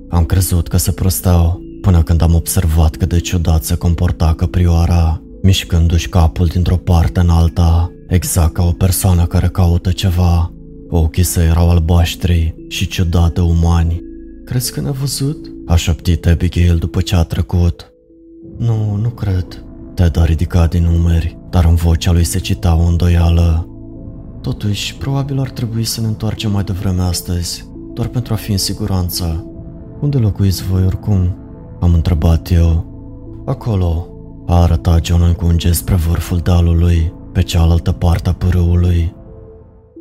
[0.08, 5.22] Am crezut că se prostau până când am observat cât de ciudat se comporta căprioara,
[5.42, 10.52] mișcându-și capul dintr-o parte în alta, exact ca o persoană care caută ceva.
[10.88, 14.02] Ochii săi erau albaștri și ciudat de umani.
[14.44, 15.52] Crezi că ne-a văzut?
[15.66, 17.92] A șoptit Abigail după ce a trecut.
[18.58, 19.64] Nu, nu cred.
[19.94, 23.68] Ted a ridicat din numeri, dar în vocea lui se cita o îndoială.
[24.40, 28.58] Totuși, probabil ar trebui să ne întoarcem mai devreme astăzi, doar pentru a fi în
[28.58, 29.44] siguranță.
[30.00, 31.36] Unde locuiți voi oricum?
[31.80, 32.84] Am întrebat eu.
[33.46, 34.08] Acolo,
[34.46, 39.14] a arătat John cu un gest spre vârful dealului, pe cealaltă parte a pârâului.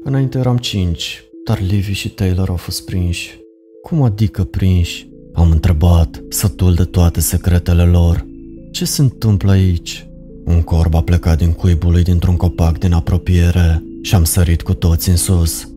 [0.04, 3.40] Înainte eram cinci, dar Livy și Taylor au fost prinși.
[3.82, 5.10] Cum adică prinși?
[5.34, 8.26] Am întrebat, sătul de toate secretele lor.
[8.72, 10.08] Ce se întâmplă aici?
[10.46, 14.74] Un corb a plecat din cuibul lui dintr-un copac din apropiere și am sărit cu
[14.74, 15.70] toți în sus.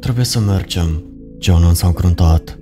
[0.00, 1.02] Trebuie să mergem.
[1.38, 2.58] John s-a încruntat.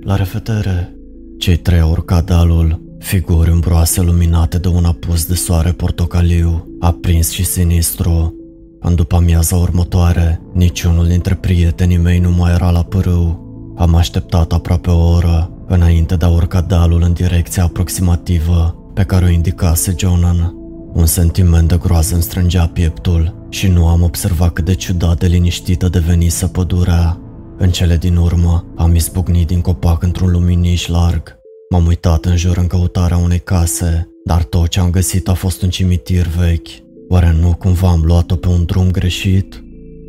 [0.00, 0.94] La revedere.
[1.38, 7.30] Cei trei au urcat dealul, figuri îmbroase luminate de un apus de soare portocaliu, aprins
[7.30, 8.34] și sinistru.
[8.80, 13.48] În după amiaza următoare, niciunul dintre prietenii mei nu mai era la pârâu.
[13.76, 19.24] Am așteptat aproape o oră, înainte de a urca dealul în direcția aproximativă pe care
[19.24, 20.54] o indicase Jonan.
[20.92, 25.26] Un sentiment de groază îmi strângea pieptul și nu am observat cât de ciudat de
[25.26, 27.20] liniștită devenise pădurea.
[27.58, 31.39] În cele din urmă, am izbucnit din copac într-un luminiș larg.
[31.72, 35.62] M-am uitat în jur în căutarea unei case, dar tot ce am găsit a fost
[35.62, 36.68] un cimitir vechi.
[37.08, 39.64] Oare nu cumva am luat-o pe un drum greșit?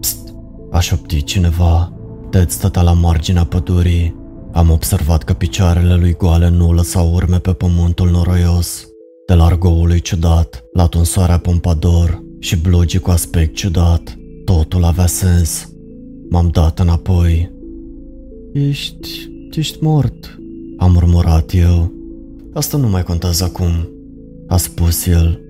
[0.00, 0.34] Psst,
[0.70, 1.92] aș șoptit cineva.
[2.30, 4.20] Ted stătea la marginea pădurii.
[4.52, 8.86] Am observat că picioarele lui goale nu lăsau urme pe pământul noroios.
[9.26, 15.68] De la argoului ciudat, la tunsoarea pompador și blugii cu aspect ciudat, totul avea sens.
[16.30, 17.50] M-am dat înapoi.
[18.52, 19.30] Ești...
[19.50, 20.38] ești mort,
[20.76, 21.92] am murmurat eu.
[22.52, 23.88] Asta nu mai contează acum,
[24.46, 25.40] a spus el.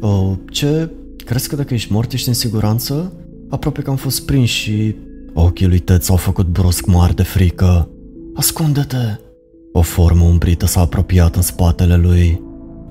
[0.00, 0.90] Oh, ce?
[1.24, 3.12] Crezi că dacă ești mort ești în siguranță?
[3.48, 4.94] Aproape că am fost prins și...
[5.34, 7.88] Ochii lui Ted s-au făcut brusc mari de frică.
[8.34, 9.18] Ascunde-te!
[9.72, 12.40] O formă umbrită s-a apropiat în spatele lui.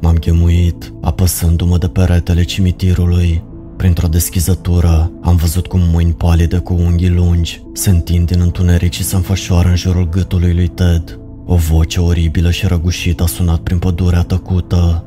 [0.02, 3.44] M-am ghemuit, apăsându-mă de peretele cimitirului.
[3.78, 9.04] Printr-o deschizătură, am văzut cum mâini palide cu unghii lungi se întind din întuneric și
[9.04, 11.20] se înfășoară în jurul gâtului lui Ted.
[11.46, 15.04] O voce oribilă și răgușită a sunat prin pădurea tăcută.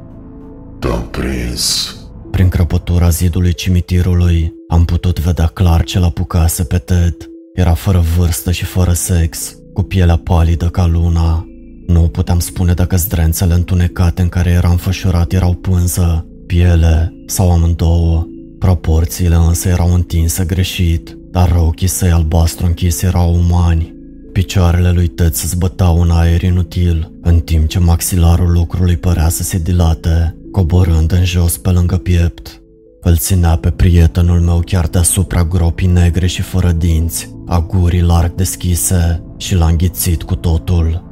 [0.79, 1.97] Te-am prins.
[2.31, 7.17] Prin crăpătura zidului cimitirului am putut vedea clar ce l-apucase pe Ted.
[7.55, 11.47] Era fără vârstă și fără sex, cu pielea palidă ca luna.
[11.87, 18.27] Nu puteam spune dacă zdrențele întunecate în care era înfășurat erau pânză, piele sau amândouă.
[18.59, 23.95] Proporțiile însă erau întinse greșit, dar ochii săi albastru închis erau umani.
[24.33, 29.43] Picioarele lui Ted se zbătau în aer inutil, în timp ce maxilarul lucrului părea să
[29.43, 32.63] se dilate, coborând în jos pe lângă piept.
[33.01, 38.35] Îl ținea pe prietenul meu chiar deasupra gropii negre și fără dinți, a gurii larg
[38.35, 41.12] deschise și l-a înghițit cu totul.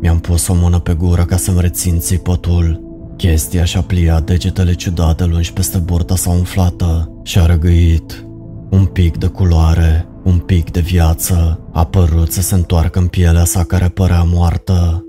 [0.00, 2.80] Mi-am pus o mână pe gură ca să-mi rețin țipătul.
[3.16, 8.24] Chestia și-a pliat degetele ciudate lungi peste burta sa umflată și a răgăit.
[8.70, 13.44] Un pic de culoare, un pic de viață, a părut să se întoarcă în pielea
[13.44, 15.04] sa care părea moartă.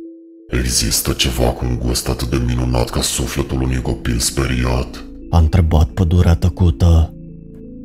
[0.47, 5.03] Există ceva cu un gust atât de minunat ca sufletul unui copil speriat?
[5.29, 7.13] A întrebat pădurea tăcută.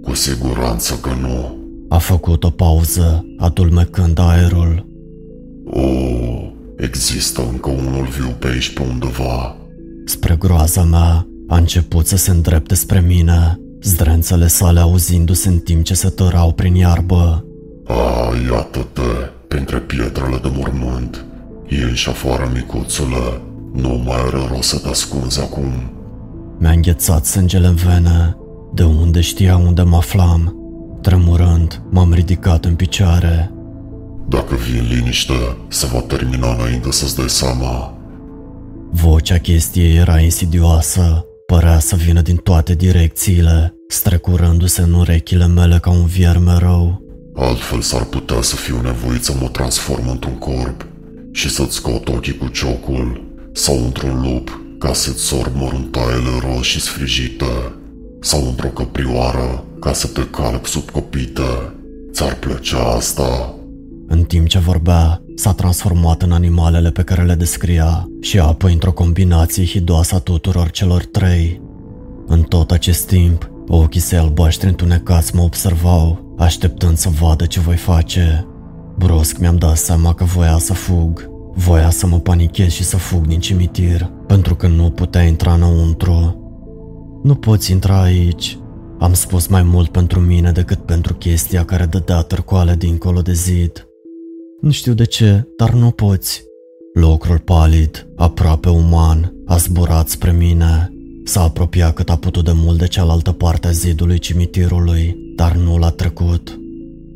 [0.02, 1.56] Cu siguranță că nu.
[1.88, 4.86] A făcut o pauză, adulmecând aerul.
[5.64, 5.80] O,
[6.82, 9.56] există încă unul viu pe aici pe undeva.
[10.04, 15.84] Spre groaza mea, a început să se îndrepte spre mine, zdrențele sale auzindu-se în timp
[15.84, 17.44] ce se tărau prin iarbă.
[17.86, 21.24] A, iată-te, printre pietrele de mormânt.
[21.68, 23.40] Ieși afară, micuțule.
[23.72, 25.72] Nu mai are rost să te ascunzi acum.
[26.58, 28.36] Mi-a înghețat sângele în vene.
[28.74, 30.56] De unde știa unde mă aflam?
[31.02, 33.51] Tremurând, m-am ridicat în picioare.
[34.32, 37.96] Dacă vii în liniște, se va termina înainte să-ți dai seama.
[38.90, 45.90] Vocea chestiei era insidioasă, părea să vină din toate direcțiile, strecurându-se în urechile mele ca
[45.90, 47.02] un vierme rău.
[47.34, 50.86] Altfel s-ar putea să fiu nevoit să mă transform într-un corp
[51.32, 57.72] și să-ți scot ochii cu ciocul sau într-un lup ca să-ți sorb măruntaiele roșii sfrijite
[58.20, 61.72] sau într-o căprioară ca să te calc sub copite.
[62.12, 63.56] Ți-ar plăcea asta?
[64.06, 68.92] În timp ce vorbea, s-a transformat în animalele pe care le descria și apoi într-o
[68.92, 71.60] combinație hidoasă a tuturor celor trei.
[72.26, 77.76] În tot acest timp, ochii săi albaștri întunecați mă observau, așteptând să vadă ce voi
[77.76, 78.46] face.
[78.98, 81.30] Brusc mi-am dat seama că voia să fug.
[81.54, 86.36] Voia să mă panichez și să fug din cimitir, pentru că nu putea intra înăuntru.
[87.22, 88.58] Nu poți intra aici,
[88.98, 93.86] am spus mai mult pentru mine decât pentru chestia care dădea târcoale dincolo de zid.
[94.62, 96.44] Nu știu de ce, dar nu poți.
[96.94, 100.92] Locrul palid, aproape uman, a zburat spre mine.
[101.24, 105.78] S-a apropiat cât a putut de mult de cealaltă parte a zidului cimitirului, dar nu
[105.78, 106.58] l-a trecut.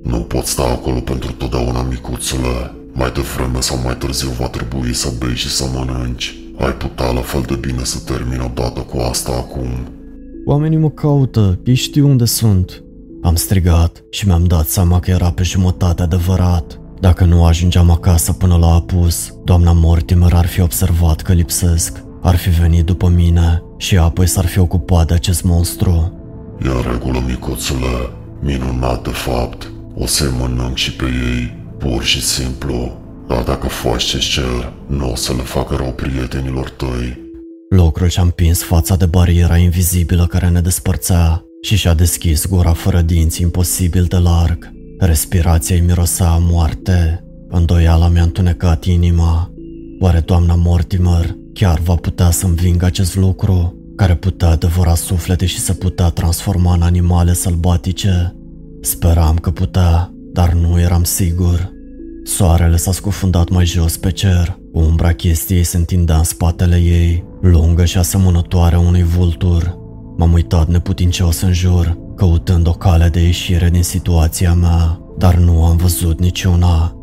[0.02, 2.74] Nu poți sta acolo pentru totdeauna, micuțule.
[2.92, 6.34] Mai devreme sau mai târziu va trebui să bei și să mănânci.
[6.58, 9.68] Ai putea la fel de bine să termini odată cu asta acum.
[10.46, 12.84] Oamenii mă caută, ei știu unde sunt.
[13.22, 16.80] Am strigat și mi-am dat seama că era pe jumătate adevărat.
[17.00, 22.36] Dacă nu ajungeam acasă până la apus, doamna Mortimer ar fi observat că lipsesc, ar
[22.36, 26.12] fi venit după mine și apoi s-ar fi ocupat de acest monstru.
[26.64, 28.10] E în regulă, micuțule.
[28.40, 29.72] Minunat de fapt.
[29.94, 32.96] O să mănânc și pe ei, pur și simplu.
[33.28, 37.24] Dar dacă faci ce cer, nu o să le facă rău prietenilor tăi.
[37.70, 43.00] Lucrul și-a împins fața de bariera invizibilă care ne despărțea și și-a deschis gura fără
[43.00, 44.75] dinți imposibil de larg.
[44.98, 47.24] Respirația îi mirosea a moarte.
[47.48, 49.50] Îndoiala mi-a întunecat inima.
[50.00, 55.58] Oare doamna Mortimer chiar va putea să învingă acest lucru, care putea devora suflete și
[55.58, 58.34] să putea transforma în animale sălbatice?
[58.80, 61.70] Speram că putea, dar nu eram sigur.
[62.24, 67.84] Soarele s-a scufundat mai jos pe cer, umbra chestiei se întindea în spatele ei, lungă
[67.84, 69.76] și asemănătoare unui vultur.
[70.16, 75.64] M-am uitat neputincios în jur, căutând o cale de ieșire din situația mea, dar nu
[75.64, 76.96] am văzut niciuna.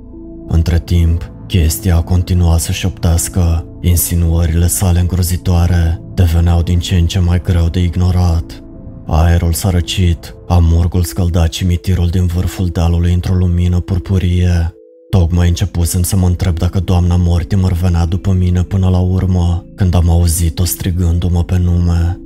[0.48, 7.20] Între timp, chestia a continuat să șoptească, insinuările sale îngrozitoare deveneau din ce în ce
[7.20, 8.64] mai greu de ignorat.
[9.08, 14.74] Aerul s-a răcit, amurgul scălda cimitirul din vârful dealului într-o lumină purpurie.
[15.10, 19.94] Tocmai începusem să mă întreb dacă doamna Mortimer venea după mine până la urmă, când
[19.94, 22.23] am auzit-o strigându-mă pe nume.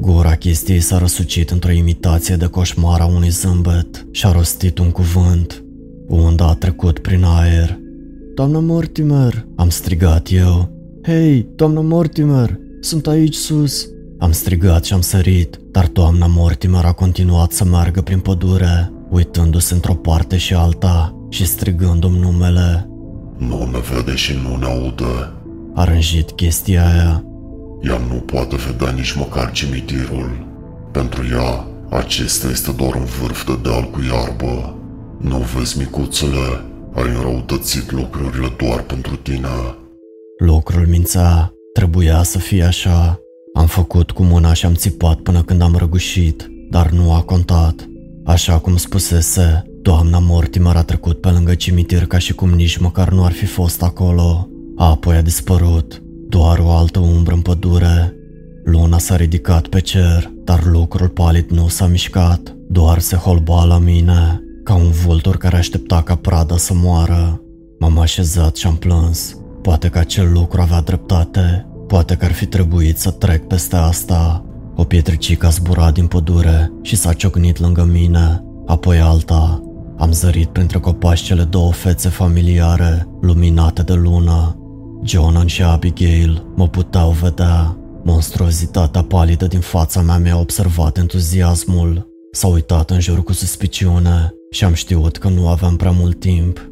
[0.00, 4.90] Gura chestiei s-a răsucit într-o imitație de coșmar a unui zâmbet și a rostit un
[4.90, 5.64] cuvânt.
[6.06, 7.78] Unda a trecut prin aer.
[8.34, 10.68] Doamna Mortimer, am strigat eu.
[11.02, 13.88] Hei, doamna Mortimer, sunt aici sus.
[14.18, 19.74] Am strigat și am sărit, dar doamna Mortimer a continuat să meargă prin pădure, uitându-se
[19.74, 22.88] într-o parte și alta și strigându-mi numele.
[23.36, 25.32] Nu ne vede și nu ne aude.
[25.74, 27.24] A rânjit chestia aia.
[27.82, 30.46] Ea nu poate vedea nici măcar cimitirul.
[30.92, 34.78] Pentru ea, acesta este doar un vârf de deal cu iarbă.
[35.20, 36.64] Nu vezi, micuțele,
[36.94, 39.48] ai înrăutățit lucrurile doar pentru tine.
[40.38, 43.20] Lucrul mința, trebuia să fie așa.
[43.54, 47.88] Am făcut cu mâna și am țipat până când am răgușit, dar nu a contat.
[48.24, 53.10] Așa cum spusese, doamna Mortimer a trecut pe lângă cimitir ca și cum nici măcar
[53.12, 54.48] nu ar fi fost acolo.
[54.76, 58.12] Apoi a dispărut, doar o altă umbră în pădure.
[58.64, 63.78] Luna s-a ridicat pe cer, dar lucrul palid nu s-a mișcat, doar se holba la
[63.78, 67.40] mine, ca un vultur care aștepta ca prada să moară.
[67.78, 69.36] M-am așezat și am plâns.
[69.62, 74.44] Poate că acel lucru avea dreptate, poate că ar fi trebuit să trec peste asta.
[74.76, 79.62] O pietricică a zburat din pădure și s-a ciocnit lângă mine, apoi alta.
[79.96, 84.56] Am zărit printre copaci cele două fețe familiare, luminate de lună.
[85.04, 87.78] Jonan și Abigail mă puteau vedea.
[88.04, 92.08] Monstruozitatea palidă din fața mea mi-a observat entuziasmul.
[92.32, 96.70] S-a uitat în jur cu suspiciune și am știut că nu aveam prea mult timp.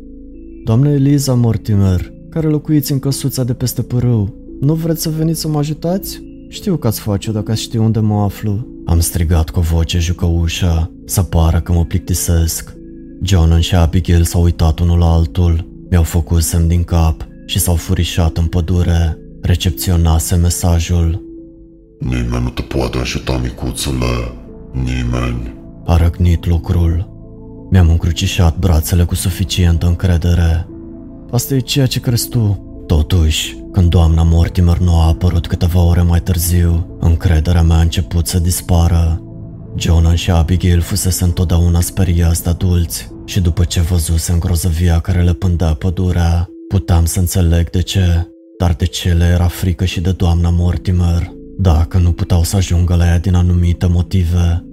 [0.65, 5.49] Doamne Eliza Mortimer, care locuiți în căsuța de peste părâu, nu vreți să veniți să
[5.49, 6.21] mă ajutați?
[6.49, 8.67] Știu că ați face dacă ați ști unde mă aflu.
[8.87, 12.75] Am strigat cu o voce jucăușă, să pară că mă plictisesc.
[13.23, 17.75] John și Abigail s-au uitat unul la altul, mi-au făcut semn din cap și s-au
[17.75, 19.19] furișat în pădure.
[19.43, 21.25] Recepționase mesajul.
[21.99, 24.33] Nimeni nu te poate ajuta, micuțule.
[24.73, 25.55] Nimeni.
[25.85, 27.15] A răgnit lucrul.
[27.71, 30.67] Mi-am încrucișat brațele cu suficientă încredere.
[31.31, 32.61] Asta e ceea ce crezi tu.
[32.87, 38.27] Totuși, când doamna Mortimer nu a apărut câteva ore mai târziu, încrederea mea a început
[38.27, 39.21] să dispară.
[39.77, 45.33] Jonan și Abigail fusese întotdeauna speriați de adulți și după ce văzuse îngrozăvia care le
[45.33, 50.13] pândea pădurea, puteam să înțeleg de ce, dar de ce le era frică și de
[50.13, 54.65] doamna Mortimer, dacă nu puteau să ajungă la ea din anumite motive.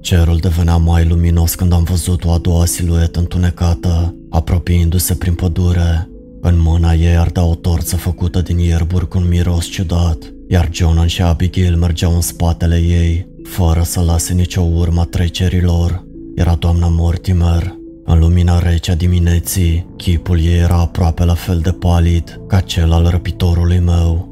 [0.00, 6.08] Cerul devenea mai luminos când am văzut o a doua siluetă întunecată, apropiindu-se prin pădure.
[6.40, 11.06] În mâna ei ardea o torță făcută din ierburi cu un miros ciudat, iar Jonan
[11.06, 16.04] și Abigail mergeau în spatele ei, fără să lase nicio urmă trecerilor.
[16.34, 17.79] Era doamna Mortimer.
[18.04, 22.92] În lumina rece a dimineții, chipul ei era aproape la fel de palid ca cel
[22.92, 24.28] al răpitorului meu.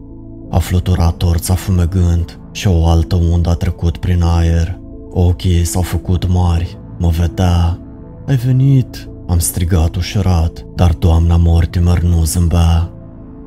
[0.50, 4.78] A fluturat torța fumegând și o altă undă a trecut prin aer.
[5.10, 7.78] Ochii ei s-au făcut mari, mă vedea.
[8.26, 12.92] Ai venit, am strigat ușurat, dar doamna Mortimer nu zâmbea.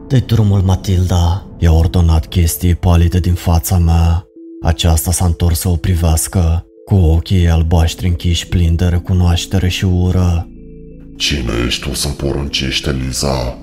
[0.08, 4.26] de drumul, Matilda, i-a ordonat chestii palide din fața mea.
[4.62, 10.48] Aceasta s-a întors să o privească, cu ochii albaștri închiși plini de recunoaștere și ură.
[11.18, 13.58] Cine ești tu să-mi poruncești, Eliza?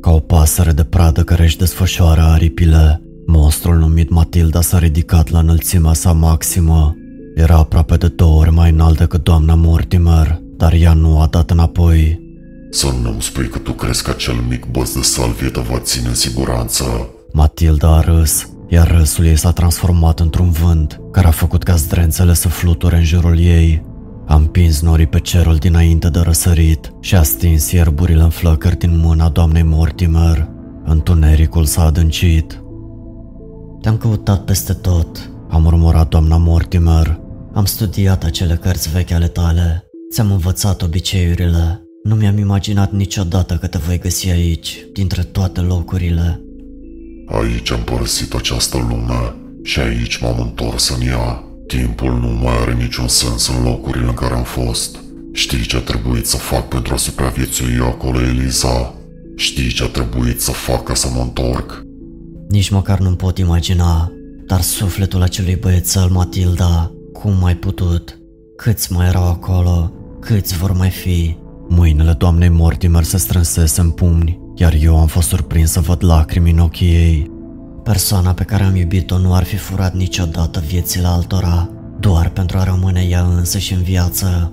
[0.00, 5.38] Ca o pasăre de pradă care își desfășoară aripile, monstrul numit Matilda s-a ridicat la
[5.38, 6.94] înălțimea sa maximă.
[7.34, 11.50] Era aproape de două ori mai înalt decât doamna Mortimer, dar ea nu a dat
[11.50, 12.20] înapoi.
[12.70, 16.08] Să nu-mi spui că tu crezi că acel mic băț de salvie te va ține
[16.08, 16.84] în siguranță.
[17.32, 22.34] Matilda a râs, iar râsul ei s-a transformat într-un vânt care a făcut ca zdrențele
[22.34, 23.82] să fluture în jurul ei.
[24.26, 28.98] A împins norii pe cerul dinainte de răsărit și a stins ierburile în flăcări din
[28.98, 30.48] mâna doamnei Mortimer.
[30.84, 32.62] Întunericul s-a adâncit.
[33.80, 35.30] Te-am căutat peste tot.
[35.50, 37.20] A murmurat doamna Mortimer.
[37.52, 39.84] Am studiat acele cărți vechi ale tale.
[40.12, 41.82] Ți-am învățat obiceiurile.
[42.02, 46.40] Nu mi-am imaginat niciodată că te voi găsi aici, dintre toate locurile.
[47.32, 51.44] Aici am părăsit această lume și aici m-am întors în ea.
[51.66, 54.98] Timpul nu mai are niciun sens în locurile în care am fost.
[55.32, 58.94] Știi ce a trebuit să fac pentru a supraviețui acolo, Eliza?
[59.36, 61.82] Știi ce a trebuit să fac ca să mă întorc?
[62.48, 64.12] Nici măcar nu-mi pot imagina,
[64.46, 68.18] dar sufletul acelui băiețel, Matilda, cum mai putut?
[68.56, 69.92] Câți mai erau acolo?
[70.20, 71.36] Câți vor mai fi?
[71.72, 76.50] Mâinile doamnei Mortimer se strânsese în pumni, iar eu am fost surprins să văd lacrimi
[76.50, 77.30] în ochii ei.
[77.82, 82.64] Persoana pe care am iubit-o nu ar fi furat niciodată viețile altora, doar pentru a
[82.64, 84.52] rămâne ea însă și în viață.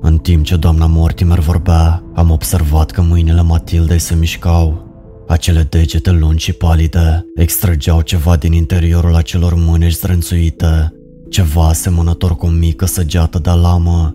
[0.00, 4.86] În timp ce doamna Mortimer vorbea, am observat că mâinile Matildei se mișcau.
[5.28, 10.92] Acele degete lungi și palide extrăgeau ceva din interiorul acelor mânești zrânțuite,
[11.30, 14.14] ceva asemănător cu o mică săgeată de lamă.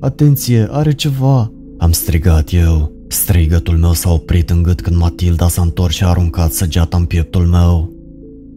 [0.00, 1.50] Atenție, are ceva!
[1.82, 2.92] Am strigat eu.
[3.08, 7.04] Strigătul meu s-a oprit în gât când Matilda s-a întors și a aruncat săgeata în
[7.04, 7.92] pieptul meu.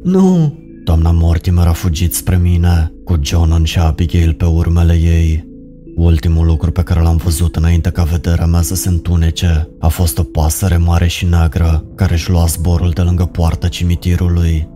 [0.03, 0.59] Nu!
[0.83, 5.47] Doamna Mortimer a fugit spre mine, cu Jonan și Abigail pe urmele ei.
[5.95, 10.17] Ultimul lucru pe care l-am văzut înainte ca vederea mea să se întunece a fost
[10.17, 14.67] o pasăre mare și neagră care își lua zborul de lângă poarta cimitirului.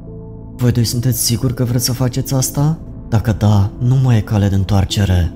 [0.56, 2.80] Voi doi sunteți siguri că vreți să faceți asta?
[3.10, 5.34] Dacă da, nu mai e cale de întoarcere.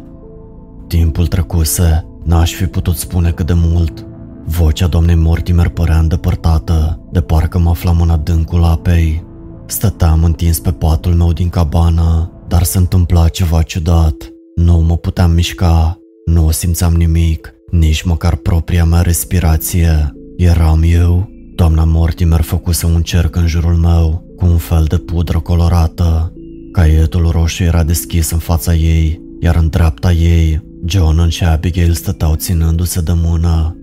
[0.88, 4.06] Timpul trecuse, n-aș fi putut spune cât de mult.
[4.46, 9.24] Vocea doamnei Mortimer părea îndepărtată, de parcă mă aflam în adâncul apei.
[9.66, 14.16] Stăteam întins pe patul meu din cabană, dar se întâmpla ceva ciudat.
[14.56, 20.12] Nu mă puteam mișca, nu simțeam nimic, nici măcar propria mea respirație.
[20.38, 21.30] Eram eu?
[21.56, 26.34] Doamna Mortimer făcuse un cerc în jurul meu, cu un fel de pudră colorată.
[26.72, 32.36] Caietul roșu era deschis în fața ei, iar în dreapta ei, John și Abigail stăteau
[32.36, 33.78] ținându-se de mână.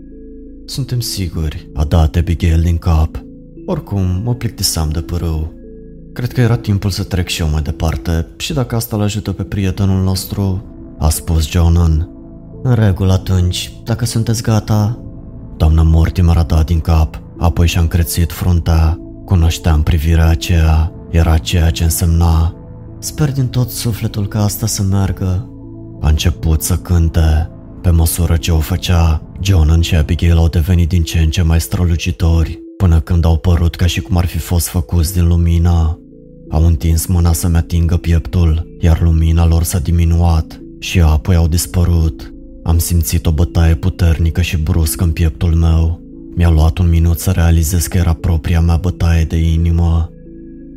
[0.66, 3.24] Suntem siguri, a dat Abigail din cap.
[3.66, 5.52] Oricum, mă plictiseam de părâu.
[6.12, 9.32] Cred că era timpul să trec și eu mai departe și dacă asta îl ajută
[9.32, 10.64] pe prietenul nostru,
[10.98, 12.08] a spus Jonan.
[12.62, 15.04] În regulă atunci, dacă sunteți gata...
[15.56, 18.98] Doamna Mortimer a dat din cap, apoi și-a încrețit fruntea.
[19.24, 22.54] Cunoșteam privirea aceea, era ceea ce însemna.
[22.98, 25.49] Sper din tot sufletul că asta să meargă.
[26.00, 27.50] A început să cânte.
[27.82, 31.60] Pe măsură ce o făcea, Jonan și Abigail au devenit din ce în ce mai
[31.60, 35.98] strălucitori, până când au părut ca și cum ar fi fost făcuți din lumină.
[36.48, 42.32] Au întins mâna să-mi atingă pieptul, iar lumina lor s-a diminuat și apoi au dispărut.
[42.62, 46.00] Am simțit o bătaie puternică și bruscă în pieptul meu.
[46.36, 50.10] Mi-a luat un minut să realizez că era propria mea bătaie de inimă.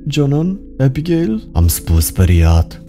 [0.07, 0.59] Jonan?
[0.77, 1.49] Abigail?
[1.51, 2.82] Am spus speriat.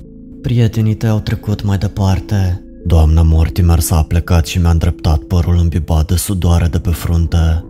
[0.44, 2.64] Prietenii tăi au trecut mai departe.
[2.86, 7.64] Doamna Mortimer s-a plecat și mi-a îndreptat părul îmbibat de sudoare de pe frunte.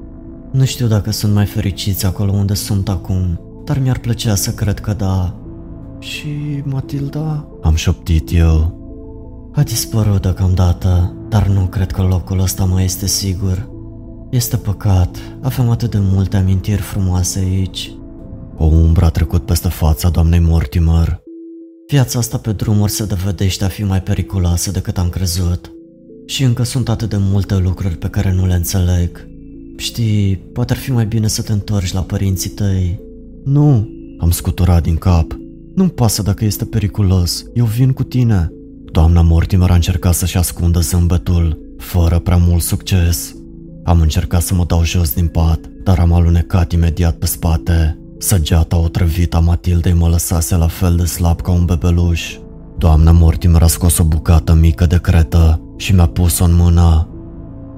[0.53, 4.81] Nu știu dacă sunt mai fericiți acolo unde sunt acum, dar mi-ar plăcea să cred
[4.81, 5.35] că da.
[5.99, 6.29] Și
[6.65, 7.49] Matilda?
[7.63, 8.83] Am șoptit eu.
[9.55, 13.69] A dispărut deocamdată, dar nu cred că locul ăsta mai este sigur.
[14.31, 17.93] Este păcat, avem atât de multe amintiri frumoase aici.
[18.57, 21.24] O umbră a trecut peste fața doamnei Mortimer.
[21.95, 25.73] Viața asta pe drumuri se dovedește a fi mai periculoasă decât am crezut.
[26.27, 29.29] Și încă sunt atât de multe lucruri pe care nu le înțeleg.
[29.77, 33.01] Știi, poate ar fi mai bine să te întorci la părinții tăi.
[33.45, 33.89] Nu,
[34.19, 35.37] am scuturat din cap.
[35.75, 38.53] Nu-mi pasă dacă este periculos, eu vin cu tine.
[38.85, 43.35] Doamna Mortimer a încercat să-și ascundă zâmbetul, fără prea mult succes.
[43.85, 47.99] Am încercat să mă dau jos din pat, dar am alunecat imediat pe spate.
[48.25, 52.37] Săgeata otrăvită a Matildei mă lăsase la fel de slab ca un bebeluș.
[52.79, 57.09] Doamna Mortimer a scos o bucată mică de cretă și mi-a pus-o în mână.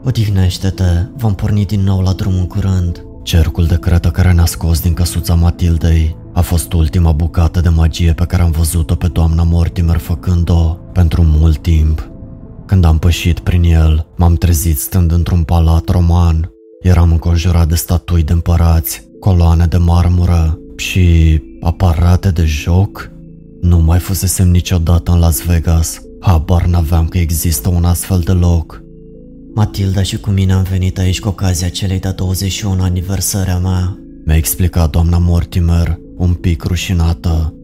[0.04, 3.04] Odihnește-te, vom porni din nou la drum în curând.
[3.22, 8.12] Cercul de cretă care ne-a scos din căsuța Matildei a fost ultima bucată de magie
[8.12, 12.10] pe care am văzut-o pe doamna Mortimer făcând-o pentru mult timp.
[12.66, 16.50] Când am pășit prin el, m-am trezit stând într-un palat roman.
[16.80, 23.10] Eram înconjurat de statui de împărați, coloane de marmură și aparate de joc.
[23.60, 26.00] Nu mai fusesem niciodată în Las Vegas.
[26.20, 28.82] Habar n-aveam că există un astfel de loc.
[29.54, 33.98] Matilda și cu mine am venit aici cu ocazia celei de 21 aniversări a mea.
[34.24, 37.54] Mi-a explicat doamna Mortimer, un pic rușinată.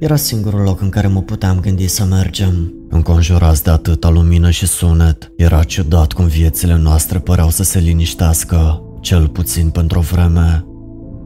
[0.00, 2.72] Era singurul loc în care mă puteam gândi să mergem.
[2.88, 8.82] Înconjurați de atâta lumină și sunet, era ciudat cum viețile noastre păreau să se liniștească,
[9.00, 10.64] cel puțin pentru o vreme.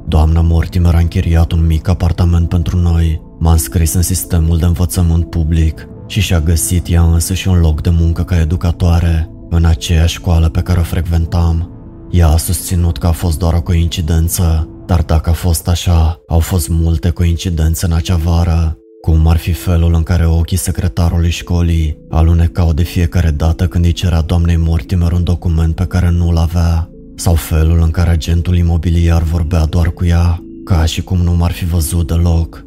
[0.08, 5.30] Doamna Mortimer a închiriat un mic apartament pentru noi, m-a înscris în sistemul de învățământ
[5.30, 10.14] public și și-a găsit ea însă și un loc de muncă ca educatoare, în aceeași
[10.14, 11.70] școală pe care o frecventam.
[12.10, 16.38] Ea a susținut că a fost doar o coincidență, dar dacă a fost așa, au
[16.38, 18.78] fost multe coincidențe în acea vară.
[19.00, 23.92] Cum ar fi felul în care ochii secretarului școlii alunecau de fiecare dată când îi
[23.92, 29.22] cerea doamnei Mortimer un document pe care nu-l avea, sau felul în care agentul imobiliar
[29.22, 32.64] vorbea doar cu ea, ca și cum nu m-ar fi văzut deloc.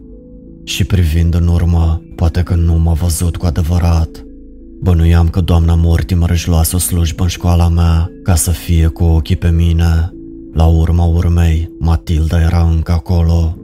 [0.63, 4.25] Și privind în urmă, poate că nu m-a văzut cu adevărat.
[4.81, 9.03] Bănuiam că doamna Mortimer își luase o slujbă în școala mea ca să fie cu
[9.03, 10.13] ochii pe mine.
[10.53, 13.57] La urma urmei, Matilda era încă acolo.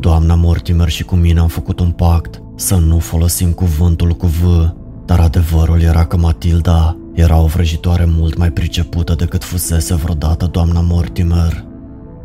[0.00, 4.70] Doamna Mortimer și cu mine am făcut un pact să nu folosim cuvântul cu V,
[5.04, 10.80] dar adevărul era că Matilda era o vrăjitoare mult mai pricepută decât fusese vreodată doamna
[10.80, 11.64] Mortimer.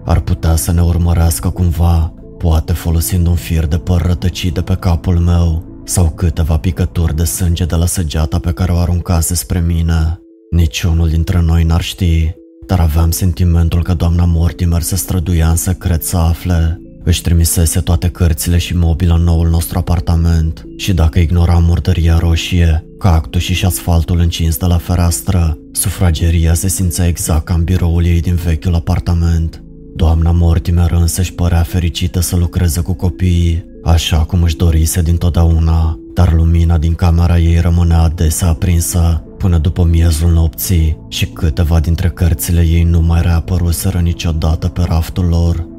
[0.05, 4.75] Ar putea să ne urmărească cumva, poate folosind un fir de păr rătăcit de pe
[4.75, 9.59] capul meu sau câteva picături de sânge de la săgeata pe care o aruncase spre
[9.59, 10.19] mine.
[10.51, 12.31] Niciunul dintre noi n-ar ști,
[12.67, 16.81] dar aveam sentimentul că doamna Mortimer se străduia în secret să afle.
[17.09, 22.85] Își trimisese toate cărțile și mobila în noul nostru apartament și dacă ignora murdăria roșie,
[22.99, 28.21] cactus și asfaltul încins de la fereastră, sufrageria se simțea exact ca în biroul ei
[28.21, 29.63] din vechiul apartament.
[29.95, 35.99] Doamna Mortimer însă își părea fericită să lucreze cu copiii, așa cum își dorise dintotdeauna,
[36.13, 42.09] dar lumina din camera ei rămânea adesea aprinsă până după miezul nopții și câteva dintre
[42.09, 45.77] cărțile ei nu mai reapăruseră niciodată pe raftul lor.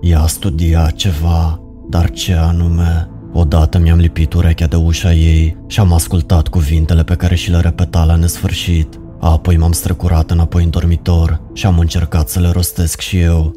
[0.00, 3.10] Ea studia ceva, dar ce anume?
[3.32, 7.60] Odată mi-am lipit urechea de ușa ei și am ascultat cuvintele pe care și le
[7.60, 9.00] repeta la nesfârșit.
[9.20, 13.52] Apoi m-am strecurat înapoi în dormitor și am încercat să le rostesc și eu.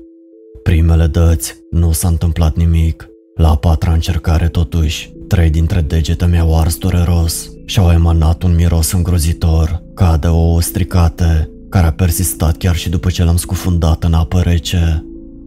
[0.64, 3.08] Primele dăți nu s-a întâmplat nimic.
[3.36, 8.56] La a patra încercare totuși, trei dintre degete mi-au ars dureros și au emanat un
[8.56, 14.04] miros îngrozitor, ca de ouă stricate, care a persistat chiar și după ce l-am scufundat
[14.04, 15.06] în apă rece.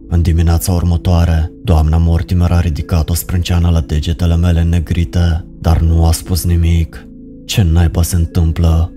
[0.09, 6.05] În dimineața următoare, doamna Mortimer a ridicat o sprânceană la degetele mele negrite, dar nu
[6.05, 7.07] a spus nimic.
[7.45, 8.91] Ce naiba se întâmplă?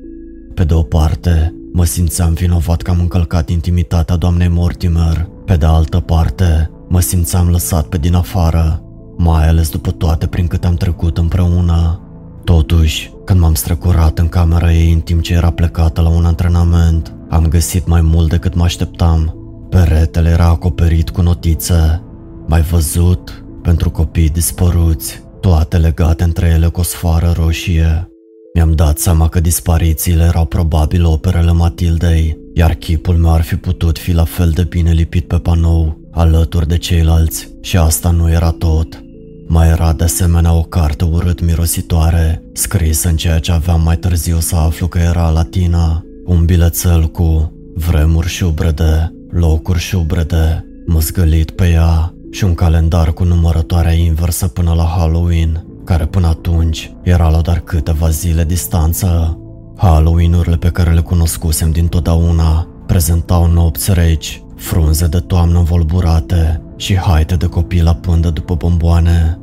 [0.55, 5.29] Pe de o parte, mă simțeam vinovat că am încălcat intimitatea doamnei Mortimer.
[5.45, 8.83] Pe de altă parte, mă simțeam lăsat pe din afară,
[9.17, 12.01] mai ales după toate prin câte am trecut împreună.
[12.45, 17.15] Totuși, când m-am strecurat în camera ei în timp ce era plecată la un antrenament,
[17.29, 19.40] am găsit mai mult decât mă așteptam.
[19.71, 22.03] Peretele era acoperit cu notițe.
[22.47, 23.45] Mai văzut?
[23.63, 28.11] Pentru copii dispăruți, toate legate între ele cu o sfoară roșie.
[28.55, 33.99] Mi-am dat seama că disparițiile erau probabil operele Matildei, iar chipul meu ar fi putut
[33.99, 38.51] fi la fel de bine lipit pe panou, alături de ceilalți, și asta nu era
[38.51, 39.03] tot.
[39.47, 44.39] Mai era de asemenea o carte urât mirositoare, scrisă în ceea ce aveam mai târziu
[44.39, 52.15] să aflu că era latina, un bilețel cu vremuri șubrede, locuri șubrede, măzgălit pe ea
[52.31, 57.59] și un calendar cu numărătoarea inversă până la Halloween, care până atunci era la doar
[57.59, 59.39] câteva zile distanță.
[59.77, 67.37] Halloween-urile pe care le cunoscusem dintotdeauna prezentau nopți reci, frunze de toamnă învolburate și haite
[67.37, 69.39] de copii la pândă după bomboane.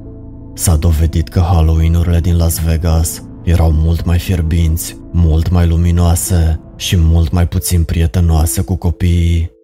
[0.53, 6.97] S-a dovedit că Halloween-urile din Las Vegas erau mult mai fierbinți, mult mai luminoase și
[6.97, 9.56] mult mai puțin prietenoase cu copiii.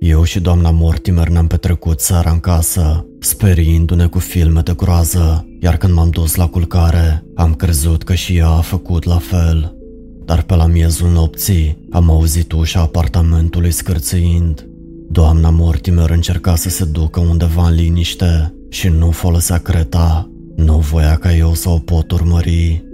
[0.00, 5.76] Eu și doamna Mortimer ne-am petrecut seara în casă, speriindu-ne cu filme de groază, iar
[5.76, 9.76] când m-am dus la culcare, am crezut că și ea a făcut la fel.
[10.24, 14.68] Dar pe la miezul nopții am auzit ușa apartamentului scârțâind.
[15.10, 20.30] Doamna Mortimer încerca să se ducă undeva în liniște și nu folosea creta.
[20.56, 22.84] Nu voia ca eu să o pot urmări.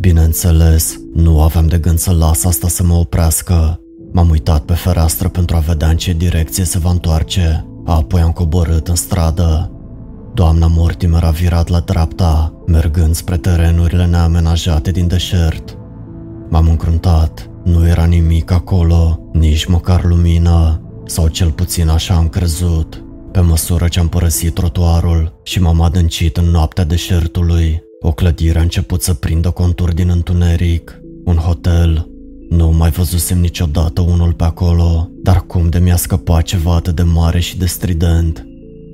[0.00, 3.80] Bineînțeles, nu aveam de gând să las asta să mă oprească.
[4.12, 8.30] M-am uitat pe fereastră pentru a vedea în ce direcție se va întoarce, apoi am
[8.30, 9.70] coborât în stradă.
[10.34, 15.78] Doamna Mortimer a virat la dreapta, mergând spre terenurile neamenajate din deșert.
[16.48, 23.04] M-am încruntat, nu era nimic acolo, nici măcar lumină, sau cel puțin așa am crezut.
[23.32, 28.62] Pe măsură ce am părăsit trotuarul și m-am adâncit în noaptea deșertului, o clădire a
[28.62, 31.00] început să prindă conturi din întuneric.
[31.24, 32.08] Un hotel.
[32.50, 37.02] Nu mai văzusem niciodată unul pe acolo, dar cum de mi-a scăpat ceva atât de
[37.02, 38.46] mare și de strident.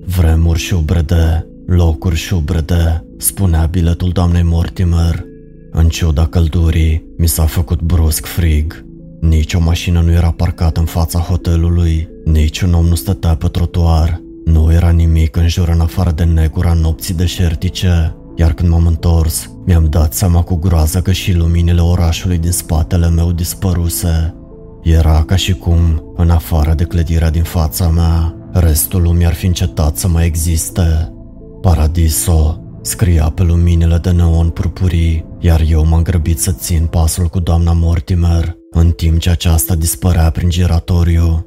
[0.05, 5.25] Vremuri șubrede, locuri șubrede, spunea biletul doamnei Mortimer.
[5.71, 8.85] În ciuda căldurii, mi s-a făcut brusc frig.
[9.21, 13.49] Nici o mașină nu era parcată în fața hotelului, nici un om nu stătea pe
[13.49, 14.21] trotuar.
[14.45, 19.51] Nu era nimic în jur în afară de negura nopții deșertice, iar când m-am întors,
[19.65, 24.35] mi-am dat seama cu groază că și luminile orașului din spatele meu dispăruse.
[24.83, 29.47] Era ca și cum, în afară de clădirea din fața mea, restul lumii ar fi
[29.47, 31.13] încetat să mai existe.
[31.61, 37.41] Paradiso scria pe luminile de neon purpurii, iar eu m-am grăbit să țin pasul cu
[37.41, 41.47] doamna Mortimer, în timp ce aceasta dispărea prin giratoriu.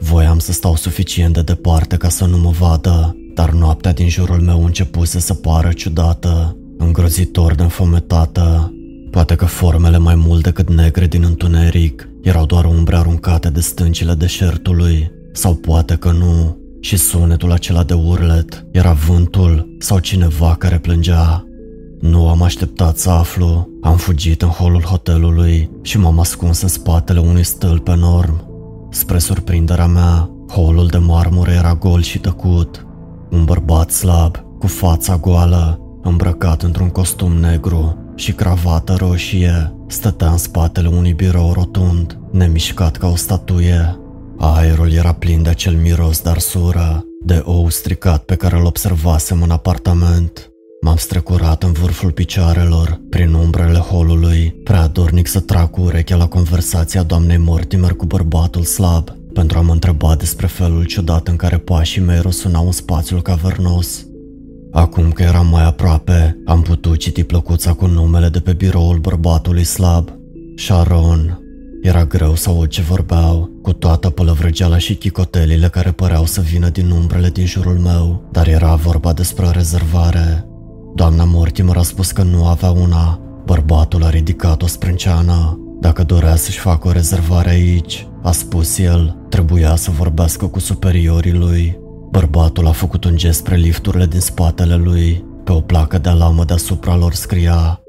[0.00, 4.40] Voiam să stau suficient de departe ca să nu mă vadă, dar noaptea din jurul
[4.40, 8.74] meu începuse să pară ciudată, îngrozitor de înfometată.
[9.10, 14.14] Poate că formele mai mult decât negre din întuneric erau doar umbre aruncate de stâncile
[14.14, 20.78] deșertului, sau poate că nu, și sunetul acela de urlet era vântul sau cineva care
[20.78, 21.46] plângea.
[22.00, 27.20] Nu am așteptat să aflu, am fugit în holul hotelului și m-am ascuns în spatele
[27.20, 28.50] unui stâlp enorm.
[28.90, 32.86] Spre surprinderea mea, holul de marmură era gol și tăcut.
[33.32, 40.36] Un bărbat slab, cu fața goală, îmbrăcat într-un costum negru și cravată roșie, stătea în
[40.36, 43.96] spatele unui birou rotund, nemișcat ca o statuie.
[44.38, 49.42] Aerul era plin de acel miros de arsură, de ou stricat pe care îl observasem
[49.42, 50.50] în apartament.
[50.84, 56.26] M-am strecurat în vârful picioarelor, prin umbrele holului, prea dornic să trag cu urechea la
[56.26, 61.58] conversația doamnei Mortimer cu bărbatul slab, pentru a mă întreba despre felul ciudat în care
[61.58, 64.06] pașii mei răsunau în spațiul cavernos.
[64.72, 69.64] Acum că eram mai aproape, am putut citi plăcuța cu numele de pe biroul bărbatului
[69.64, 70.08] slab.
[70.56, 71.36] Sharon.
[71.82, 76.68] Era greu să aud ce vorbeau, cu toată pălăvrăgeala și chicotelile care păreau să vină
[76.68, 80.46] din umbrele din jurul meu, dar era vorba despre o rezervare.
[80.94, 83.20] Doamna Mortimer a spus că nu avea una.
[83.44, 85.61] Bărbatul a ridicat o sprânceană.
[85.82, 91.32] Dacă dorea să-și facă o rezervare aici, a spus el, trebuia să vorbească cu superiorii
[91.32, 91.78] lui.
[92.10, 95.24] Bărbatul a făcut un gest spre lifturile din spatele lui.
[95.44, 97.82] Pe o placă de alamă deasupra lor scria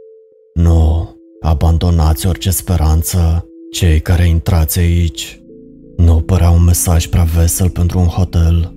[0.54, 5.42] Nu, abandonați orice speranță, cei care intrați aici.
[5.98, 8.74] Nu părea un mesaj prea vesel pentru un hotel.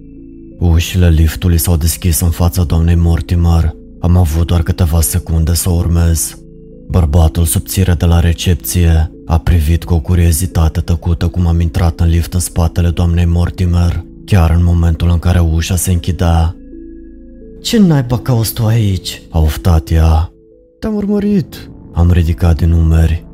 [0.58, 3.72] Ușile liftului s-au deschis în fața doamnei Mortimer.
[4.00, 6.38] Am avut doar câteva secunde să urmez.
[6.88, 12.08] Bărbatul subțire de la recepție a privit cu o curiozitate tăcută cum am intrat în
[12.08, 16.56] lift în spatele doamnei Mortimer, chiar în momentul în care ușa se închidea.
[17.62, 19.22] Ce naiba cauți tu aici?
[19.30, 20.30] A oftat ea.
[20.78, 21.70] Te-am urmărit.
[21.92, 23.26] Am ridicat din umeri.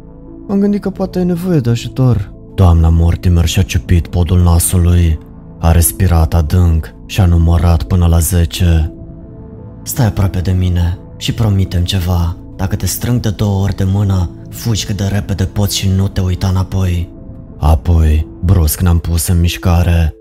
[0.49, 2.33] Am gândit că poate ai nevoie de ajutor.
[2.55, 5.19] Doamna Mortimer și-a ciupit podul nasului,
[5.59, 8.93] a respirat adânc și a numărat până la zece.
[9.83, 12.37] Stai aproape de mine și promitem ceva.
[12.57, 16.09] Dacă te strâng de două ori de mână, fugi cât de repede poți și nu
[16.09, 17.11] te uita înapoi.
[17.59, 20.15] Apoi, brusc ne-am pus în mișcare.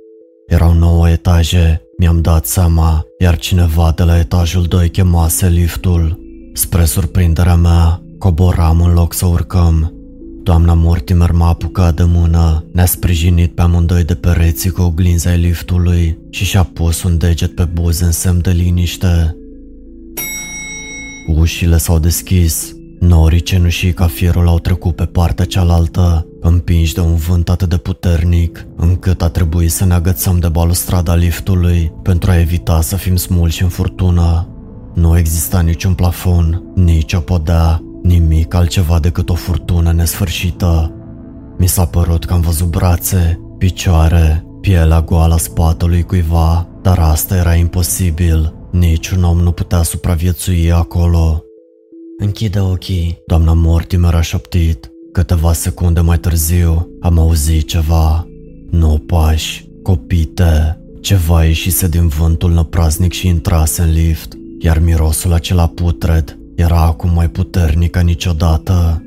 [0.47, 6.19] Erau nouă etaje, mi-am dat seama, iar cineva de la etajul 2 chemase liftul.
[6.53, 9.93] Spre surprinderea mea, coboram în loc să urcăm.
[10.43, 15.37] Doamna Mortimer m-a apucat de mână, ne-a sprijinit pe amândoi de pereții cu oglinza ai
[15.37, 19.35] liftului și și-a pus un deget pe buze în semn de liniște.
[21.27, 22.75] Ușile s-au deschis.
[22.99, 27.77] Norii cenușii ca fierul au trecut pe partea cealaltă, împinși de un vânt atât de
[27.77, 33.15] puternic, încât a trebuit să ne agățăm de balustrada liftului pentru a evita să fim
[33.15, 34.47] smulși în furtună.
[34.93, 40.93] Nu exista niciun plafon, nici o podea, nimic altceva decât o furtună nesfârșită.
[41.57, 47.35] Mi s-a părut că am văzut brațe, picioare, pielea goală a spatelui cuiva, dar asta
[47.35, 48.53] era imposibil.
[48.71, 51.43] Niciun om nu putea supraviețui acolo.
[52.17, 53.17] Închide ochii.
[53.27, 54.91] Doamna Mortimer a șoptit.
[55.11, 58.27] Câteva secunde mai târziu am auzit ceva.
[58.69, 60.81] Nu pași, copite.
[61.01, 67.13] Ceva ieșise din vântul năpraznic și intrase în lift, iar mirosul acela putred era acum
[67.13, 69.03] mai puternic ca niciodată.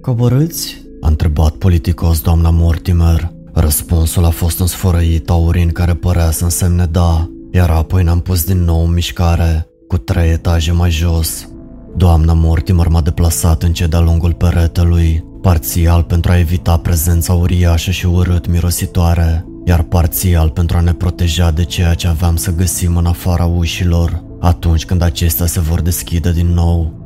[0.00, 0.82] Coborâți?
[1.00, 3.32] A întrebat politicos doamna Mortimer.
[3.52, 8.44] Răspunsul a fost un sfărăit aurin care părea să însemne da, iar apoi ne-am pus
[8.44, 11.48] din nou în mișcare, cu trei etaje mai jos.
[11.96, 18.06] Doamna Mortimer m-a deplasat încet de-a lungul peretelui, parțial pentru a evita prezența uriașă și
[18.06, 23.06] urât mirositoare, iar parțial pentru a ne proteja de ceea ce aveam să găsim în
[23.06, 27.00] afara ușilor, atunci când acestea se vor deschide din nou.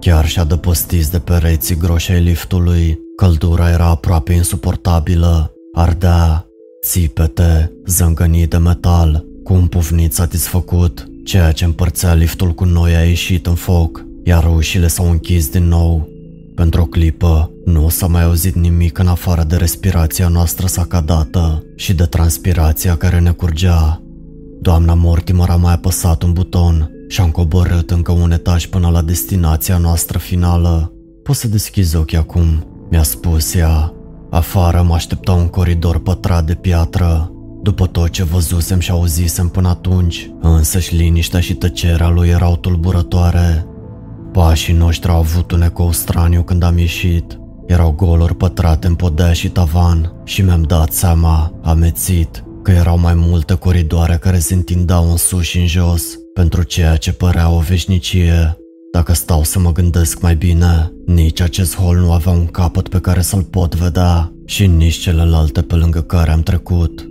[0.00, 5.52] Chiar și adăpostiți de pereții groși ai liftului, căldura era aproape insuportabilă.
[5.72, 6.46] Ardea,
[6.84, 13.04] țipete, zângănii de metal, cu un pufnit satisfăcut, ceea ce împărțea liftul cu noi a
[13.04, 16.08] ieșit în foc, iar ușile s-au închis din nou.
[16.54, 21.94] Pentru o clipă, nu s-a mai auzit nimic în afară de respirația noastră sacadată și
[21.94, 24.02] de transpirația care ne curgea.
[24.60, 29.02] Doamna Mortimer a mai apăsat un buton și am coborât încă un etaj până la
[29.02, 30.92] destinația noastră finală.
[31.22, 33.93] Poți să deschizi ochii acum, mi-a spus ea.
[34.34, 37.32] Afară mă aștepta un coridor pătrat de piatră.
[37.62, 43.66] După tot ce văzusem și auzisem până atunci, însăși liniștea și tăcerea lui erau tulburătoare.
[44.32, 47.38] Pașii noștri au avut un ecou straniu când am ieșit.
[47.66, 53.14] Erau goluri pătrate în podea și tavan și mi-am dat seama, amețit, că erau mai
[53.14, 57.58] multe coridoare care se întindeau în sus și în jos, pentru ceea ce părea o
[57.58, 58.56] veșnicie.
[58.94, 62.98] Dacă stau să mă gândesc mai bine, nici acest hol nu avea un capăt pe
[62.98, 67.08] care să-l pot vedea și nici celelalte pe lângă care am trecut.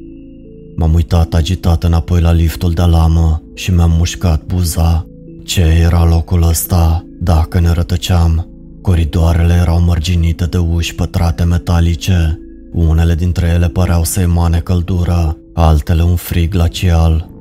[0.76, 5.06] M-am uitat agitat înapoi la liftul de lamă și mi-am mușcat buza.
[5.46, 8.48] Ce era locul ăsta, dacă ne rătăceam?
[8.82, 12.40] Coridoarele erau mărginite de uși pătrate metalice.
[12.74, 17.33] Unele dintre ele păreau să emane căldură, altele un frig glacial.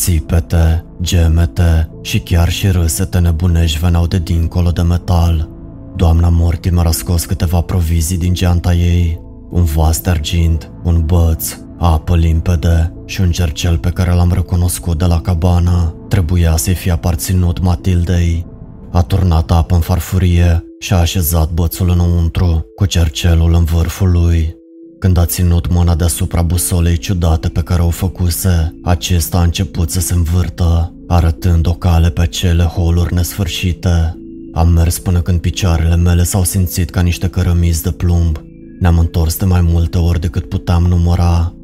[0.00, 5.48] Țipete, gemete și chiar și râsete nebunești veneau de dincolo de metal.
[5.96, 9.20] Doamna Mortimer a scos câteva provizii din geanta ei,
[9.50, 14.98] un vas de argint, un băț, apă limpede și un cercel pe care l-am recunoscut
[14.98, 15.94] de la cabană.
[16.08, 18.46] Trebuia să-i fie aparținut Matildei.
[18.92, 24.59] A turnat apă în farfurie și a așezat bățul înăuntru, cu cercelul în vârful lui.
[25.00, 30.00] Când a ținut mâna deasupra busolei ciudate pe care o făcuse, acesta a început să
[30.00, 34.18] se învârtă, arătând o cale pe cele holuri nesfârșite.
[34.52, 38.40] Am mers până când picioarele mele s-au simțit ca niște cărămizi de plumb.
[38.80, 41.54] Ne-am întors de mai multe ori decât puteam număra.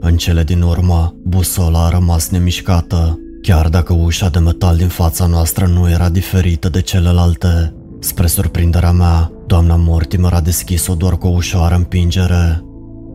[0.00, 5.26] În cele din urmă, busola a rămas nemișcată, chiar dacă ușa de metal din fața
[5.26, 7.74] noastră nu era diferită de celelalte.
[8.00, 12.62] Spre surprinderea mea, doamna Mortimer a deschis-o doar cu o ușoară împingere.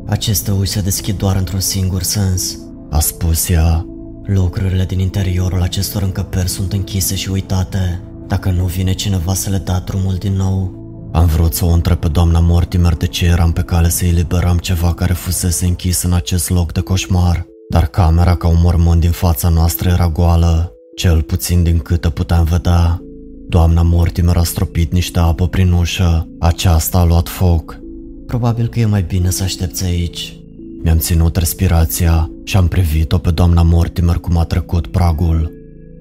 [0.07, 2.57] Aceste uși se deschid doar într-un singur sens.
[2.89, 3.85] A spus ea.
[4.23, 8.01] Lucrurile din interiorul acestor încăperi sunt închise și uitate.
[8.27, 11.97] Dacă nu vine cineva să le dea drumul din nou, Am vrut să o întreb
[11.97, 16.13] pe doamna Mortimer de ce eram pe cale să eliberăm ceva care fusese închis în
[16.13, 21.21] acest loc de coșmar, dar camera ca un mormânt din fața noastră era goală, cel
[21.21, 23.01] puțin din câte puteam vedea.
[23.47, 27.79] Doamna Mortimer a stropit niște apă prin ușă, aceasta a luat foc.
[28.27, 30.39] Probabil că e mai bine să aștepți aici.
[30.83, 35.51] Mi-am ținut respirația și am privit-o pe doamna Mortimer cum a trecut pragul.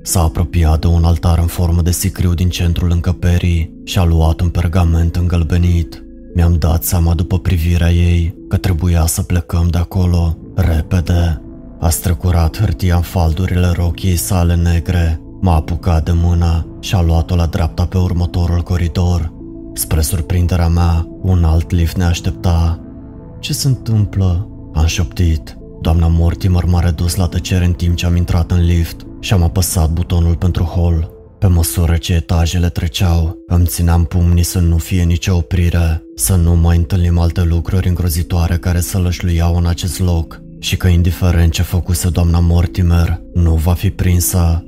[0.02, 4.40] S-a apropiat de un altar în formă de sicriu din centrul încăperii și a luat
[4.40, 6.04] un pergament îngălbenit.
[6.34, 11.40] Mi-am dat seama după privirea ei că trebuia să plecăm de acolo, repede.
[11.80, 17.34] A strecurat hârtia în faldurile rochiei sale negre, m-a apucat de mână și a luat-o
[17.34, 19.35] la dreapta pe următorul coridor.
[19.76, 22.80] Spre surprinderea mea, un alt lift ne aștepta.
[23.40, 24.48] Ce se întâmplă?
[24.74, 25.56] Am șoptit.
[25.80, 29.42] Doamna Mortimer m-a redus la tăcere în timp ce am intrat în lift și am
[29.42, 31.10] apăsat butonul pentru hol.
[31.38, 36.54] Pe măsură ce etajele treceau, îmi țineam pumnii să nu fie nicio oprire, să nu
[36.54, 41.62] mai întâlnim alte lucruri îngrozitoare care să lășluiau în acest loc și că indiferent ce
[41.62, 44.64] făcuse doamna Mortimer, nu va fi prinsă.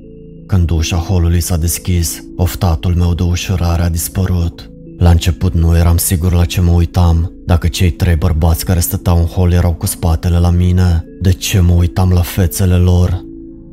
[0.46, 4.70] Când ușa holului s-a deschis, oftatul meu de ușurare a dispărut.
[4.99, 9.18] La început nu eram sigur la ce mă uitam, dacă cei trei bărbați care stăteau
[9.18, 13.24] în hol erau cu spatele la mine, de ce mă uitam la fețele lor.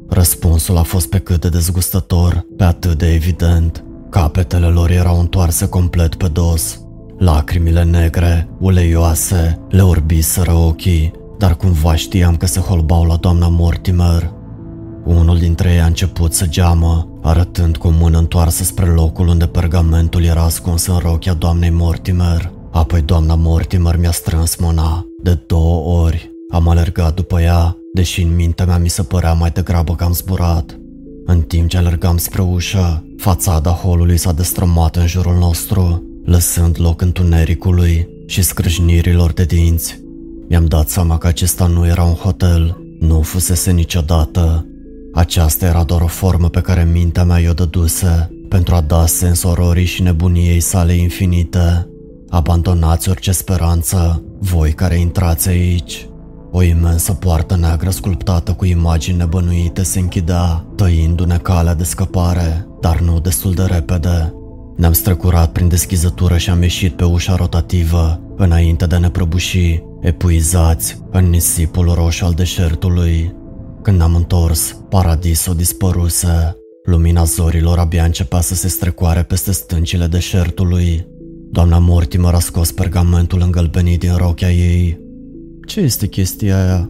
[0.10, 3.84] Răspunsul a fost pe cât de dezgustător, pe atât de evident.
[4.10, 6.80] Capetele lor erau întoarse complet pe dos.
[7.18, 14.34] Lacrimile negre, uleioase, le orbiseră ochii, dar cumva știam că se holbau la doamna Mortimer.
[15.06, 19.46] Unul dintre ei a început să geamă, arătând cu o mână întoarsă spre locul unde
[19.46, 22.52] pergamentul era ascuns în rochia doamnei Mortimer.
[22.72, 26.32] Apoi doamna Mortimer mi-a strâns mâna, de două ori.
[26.50, 30.14] Am alergat după ea, deși în mintea mea mi se părea mai degrabă că am
[30.14, 30.80] zburat.
[31.26, 37.02] În timp ce alergam spre ușă, fațada holului s-a destrămat în jurul nostru, lăsând loc
[37.02, 40.00] întunericului și scrâșnirilor de dinți.
[40.50, 44.66] Mi-am dat seama că acesta nu era un hotel, nu fusese niciodată.
[45.16, 49.44] Aceasta era doar o formă pe care mintea mea i-o dăduse pentru a da sens
[49.44, 51.88] ororii și nebuniei sale infinite.
[52.30, 56.08] Abandonați orice speranță, voi care intrați aici.
[56.52, 63.00] O imensă poartă neagră sculptată cu imagini nebănuite se închidea, tăindu-ne calea de scăpare, dar
[63.00, 64.34] nu destul de repede.
[64.78, 69.84] Ne-am strecurat prin deschizătură și am ieșit pe ușa rotativă, înainte de a ne prăbuși,
[70.02, 73.36] epuizați, în nisipul roșu al deșertului.
[73.86, 76.58] Când ne-am întors, paradisul dispăruse.
[76.84, 81.08] Lumina zorilor abia începea să se strecoare peste stâncile deșertului.
[81.52, 85.00] Doamna Mortimer a scos pergamentul îngălbenit din rochea ei.
[85.68, 86.90] Ce este chestia aia?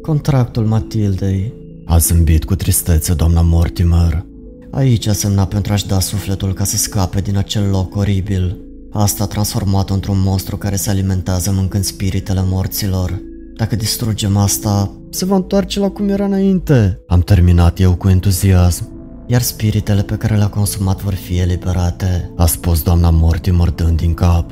[0.00, 1.52] Contractul Matildei.
[1.84, 4.26] A zâmbit cu tristețe doamna Mortimer.
[4.70, 8.56] Aici a semnat pentru a-și da sufletul ca să scape din acel loc oribil.
[8.92, 13.20] Asta a transformat într-un monstru care se alimentează mâncând spiritele morților.
[13.56, 17.00] Dacă distrugem asta, Se va întoarce la cum era înainte.
[17.06, 18.90] Am terminat eu cu entuziasm.
[19.26, 22.32] iar spiritele pe care le-a consumat vor fi eliberate.
[22.36, 24.50] A spus doamna Mortimer dând din cap.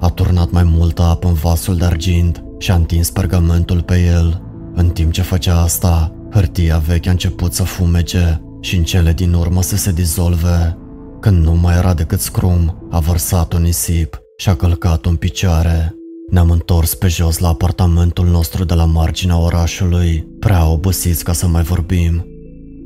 [0.00, 4.42] A turnat mai multă apă în vasul de argint și a întins pergamentul pe el.
[4.74, 9.32] În timp ce făcea asta, hârtia veche a început să fumege și în cele din
[9.32, 10.76] urmă să se dizolve.
[11.20, 15.94] Când nu mai era decât scrum, a vărsat un nisip și a călcat în picioare.
[16.32, 21.46] Ne-am întors pe jos la apartamentul nostru de la marginea orașului, prea obosiți ca să
[21.46, 22.26] mai vorbim.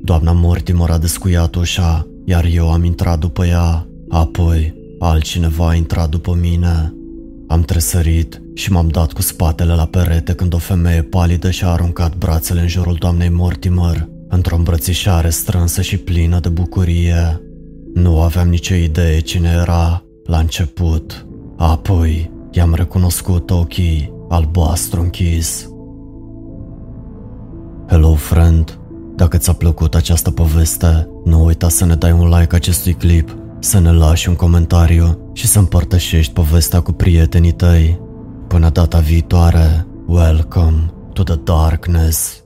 [0.03, 3.87] Doamna Mortimer a descuiat ușa, iar eu am intrat după ea.
[4.09, 6.95] Apoi, altcineva a intrat după mine.
[7.49, 12.17] Am tresărit și m-am dat cu spatele la perete când o femeie palidă și-a aruncat
[12.17, 17.41] brațele în jurul doamnei Mortimer, într-o îmbrățișare strânsă și plină de bucurie.
[17.95, 21.27] Nu aveam nicio idee cine era la început.
[21.57, 25.69] Apoi, i-am recunoscut ochii albastru închis.
[27.89, 28.79] Hello, friend!
[29.15, 33.79] Dacă ți-a plăcut această poveste, nu uita să ne dai un like acestui clip, să
[33.79, 38.01] ne lași un comentariu și să împărtășești povestea cu prietenii tăi.
[38.49, 42.46] Până data viitoare, welcome to the darkness!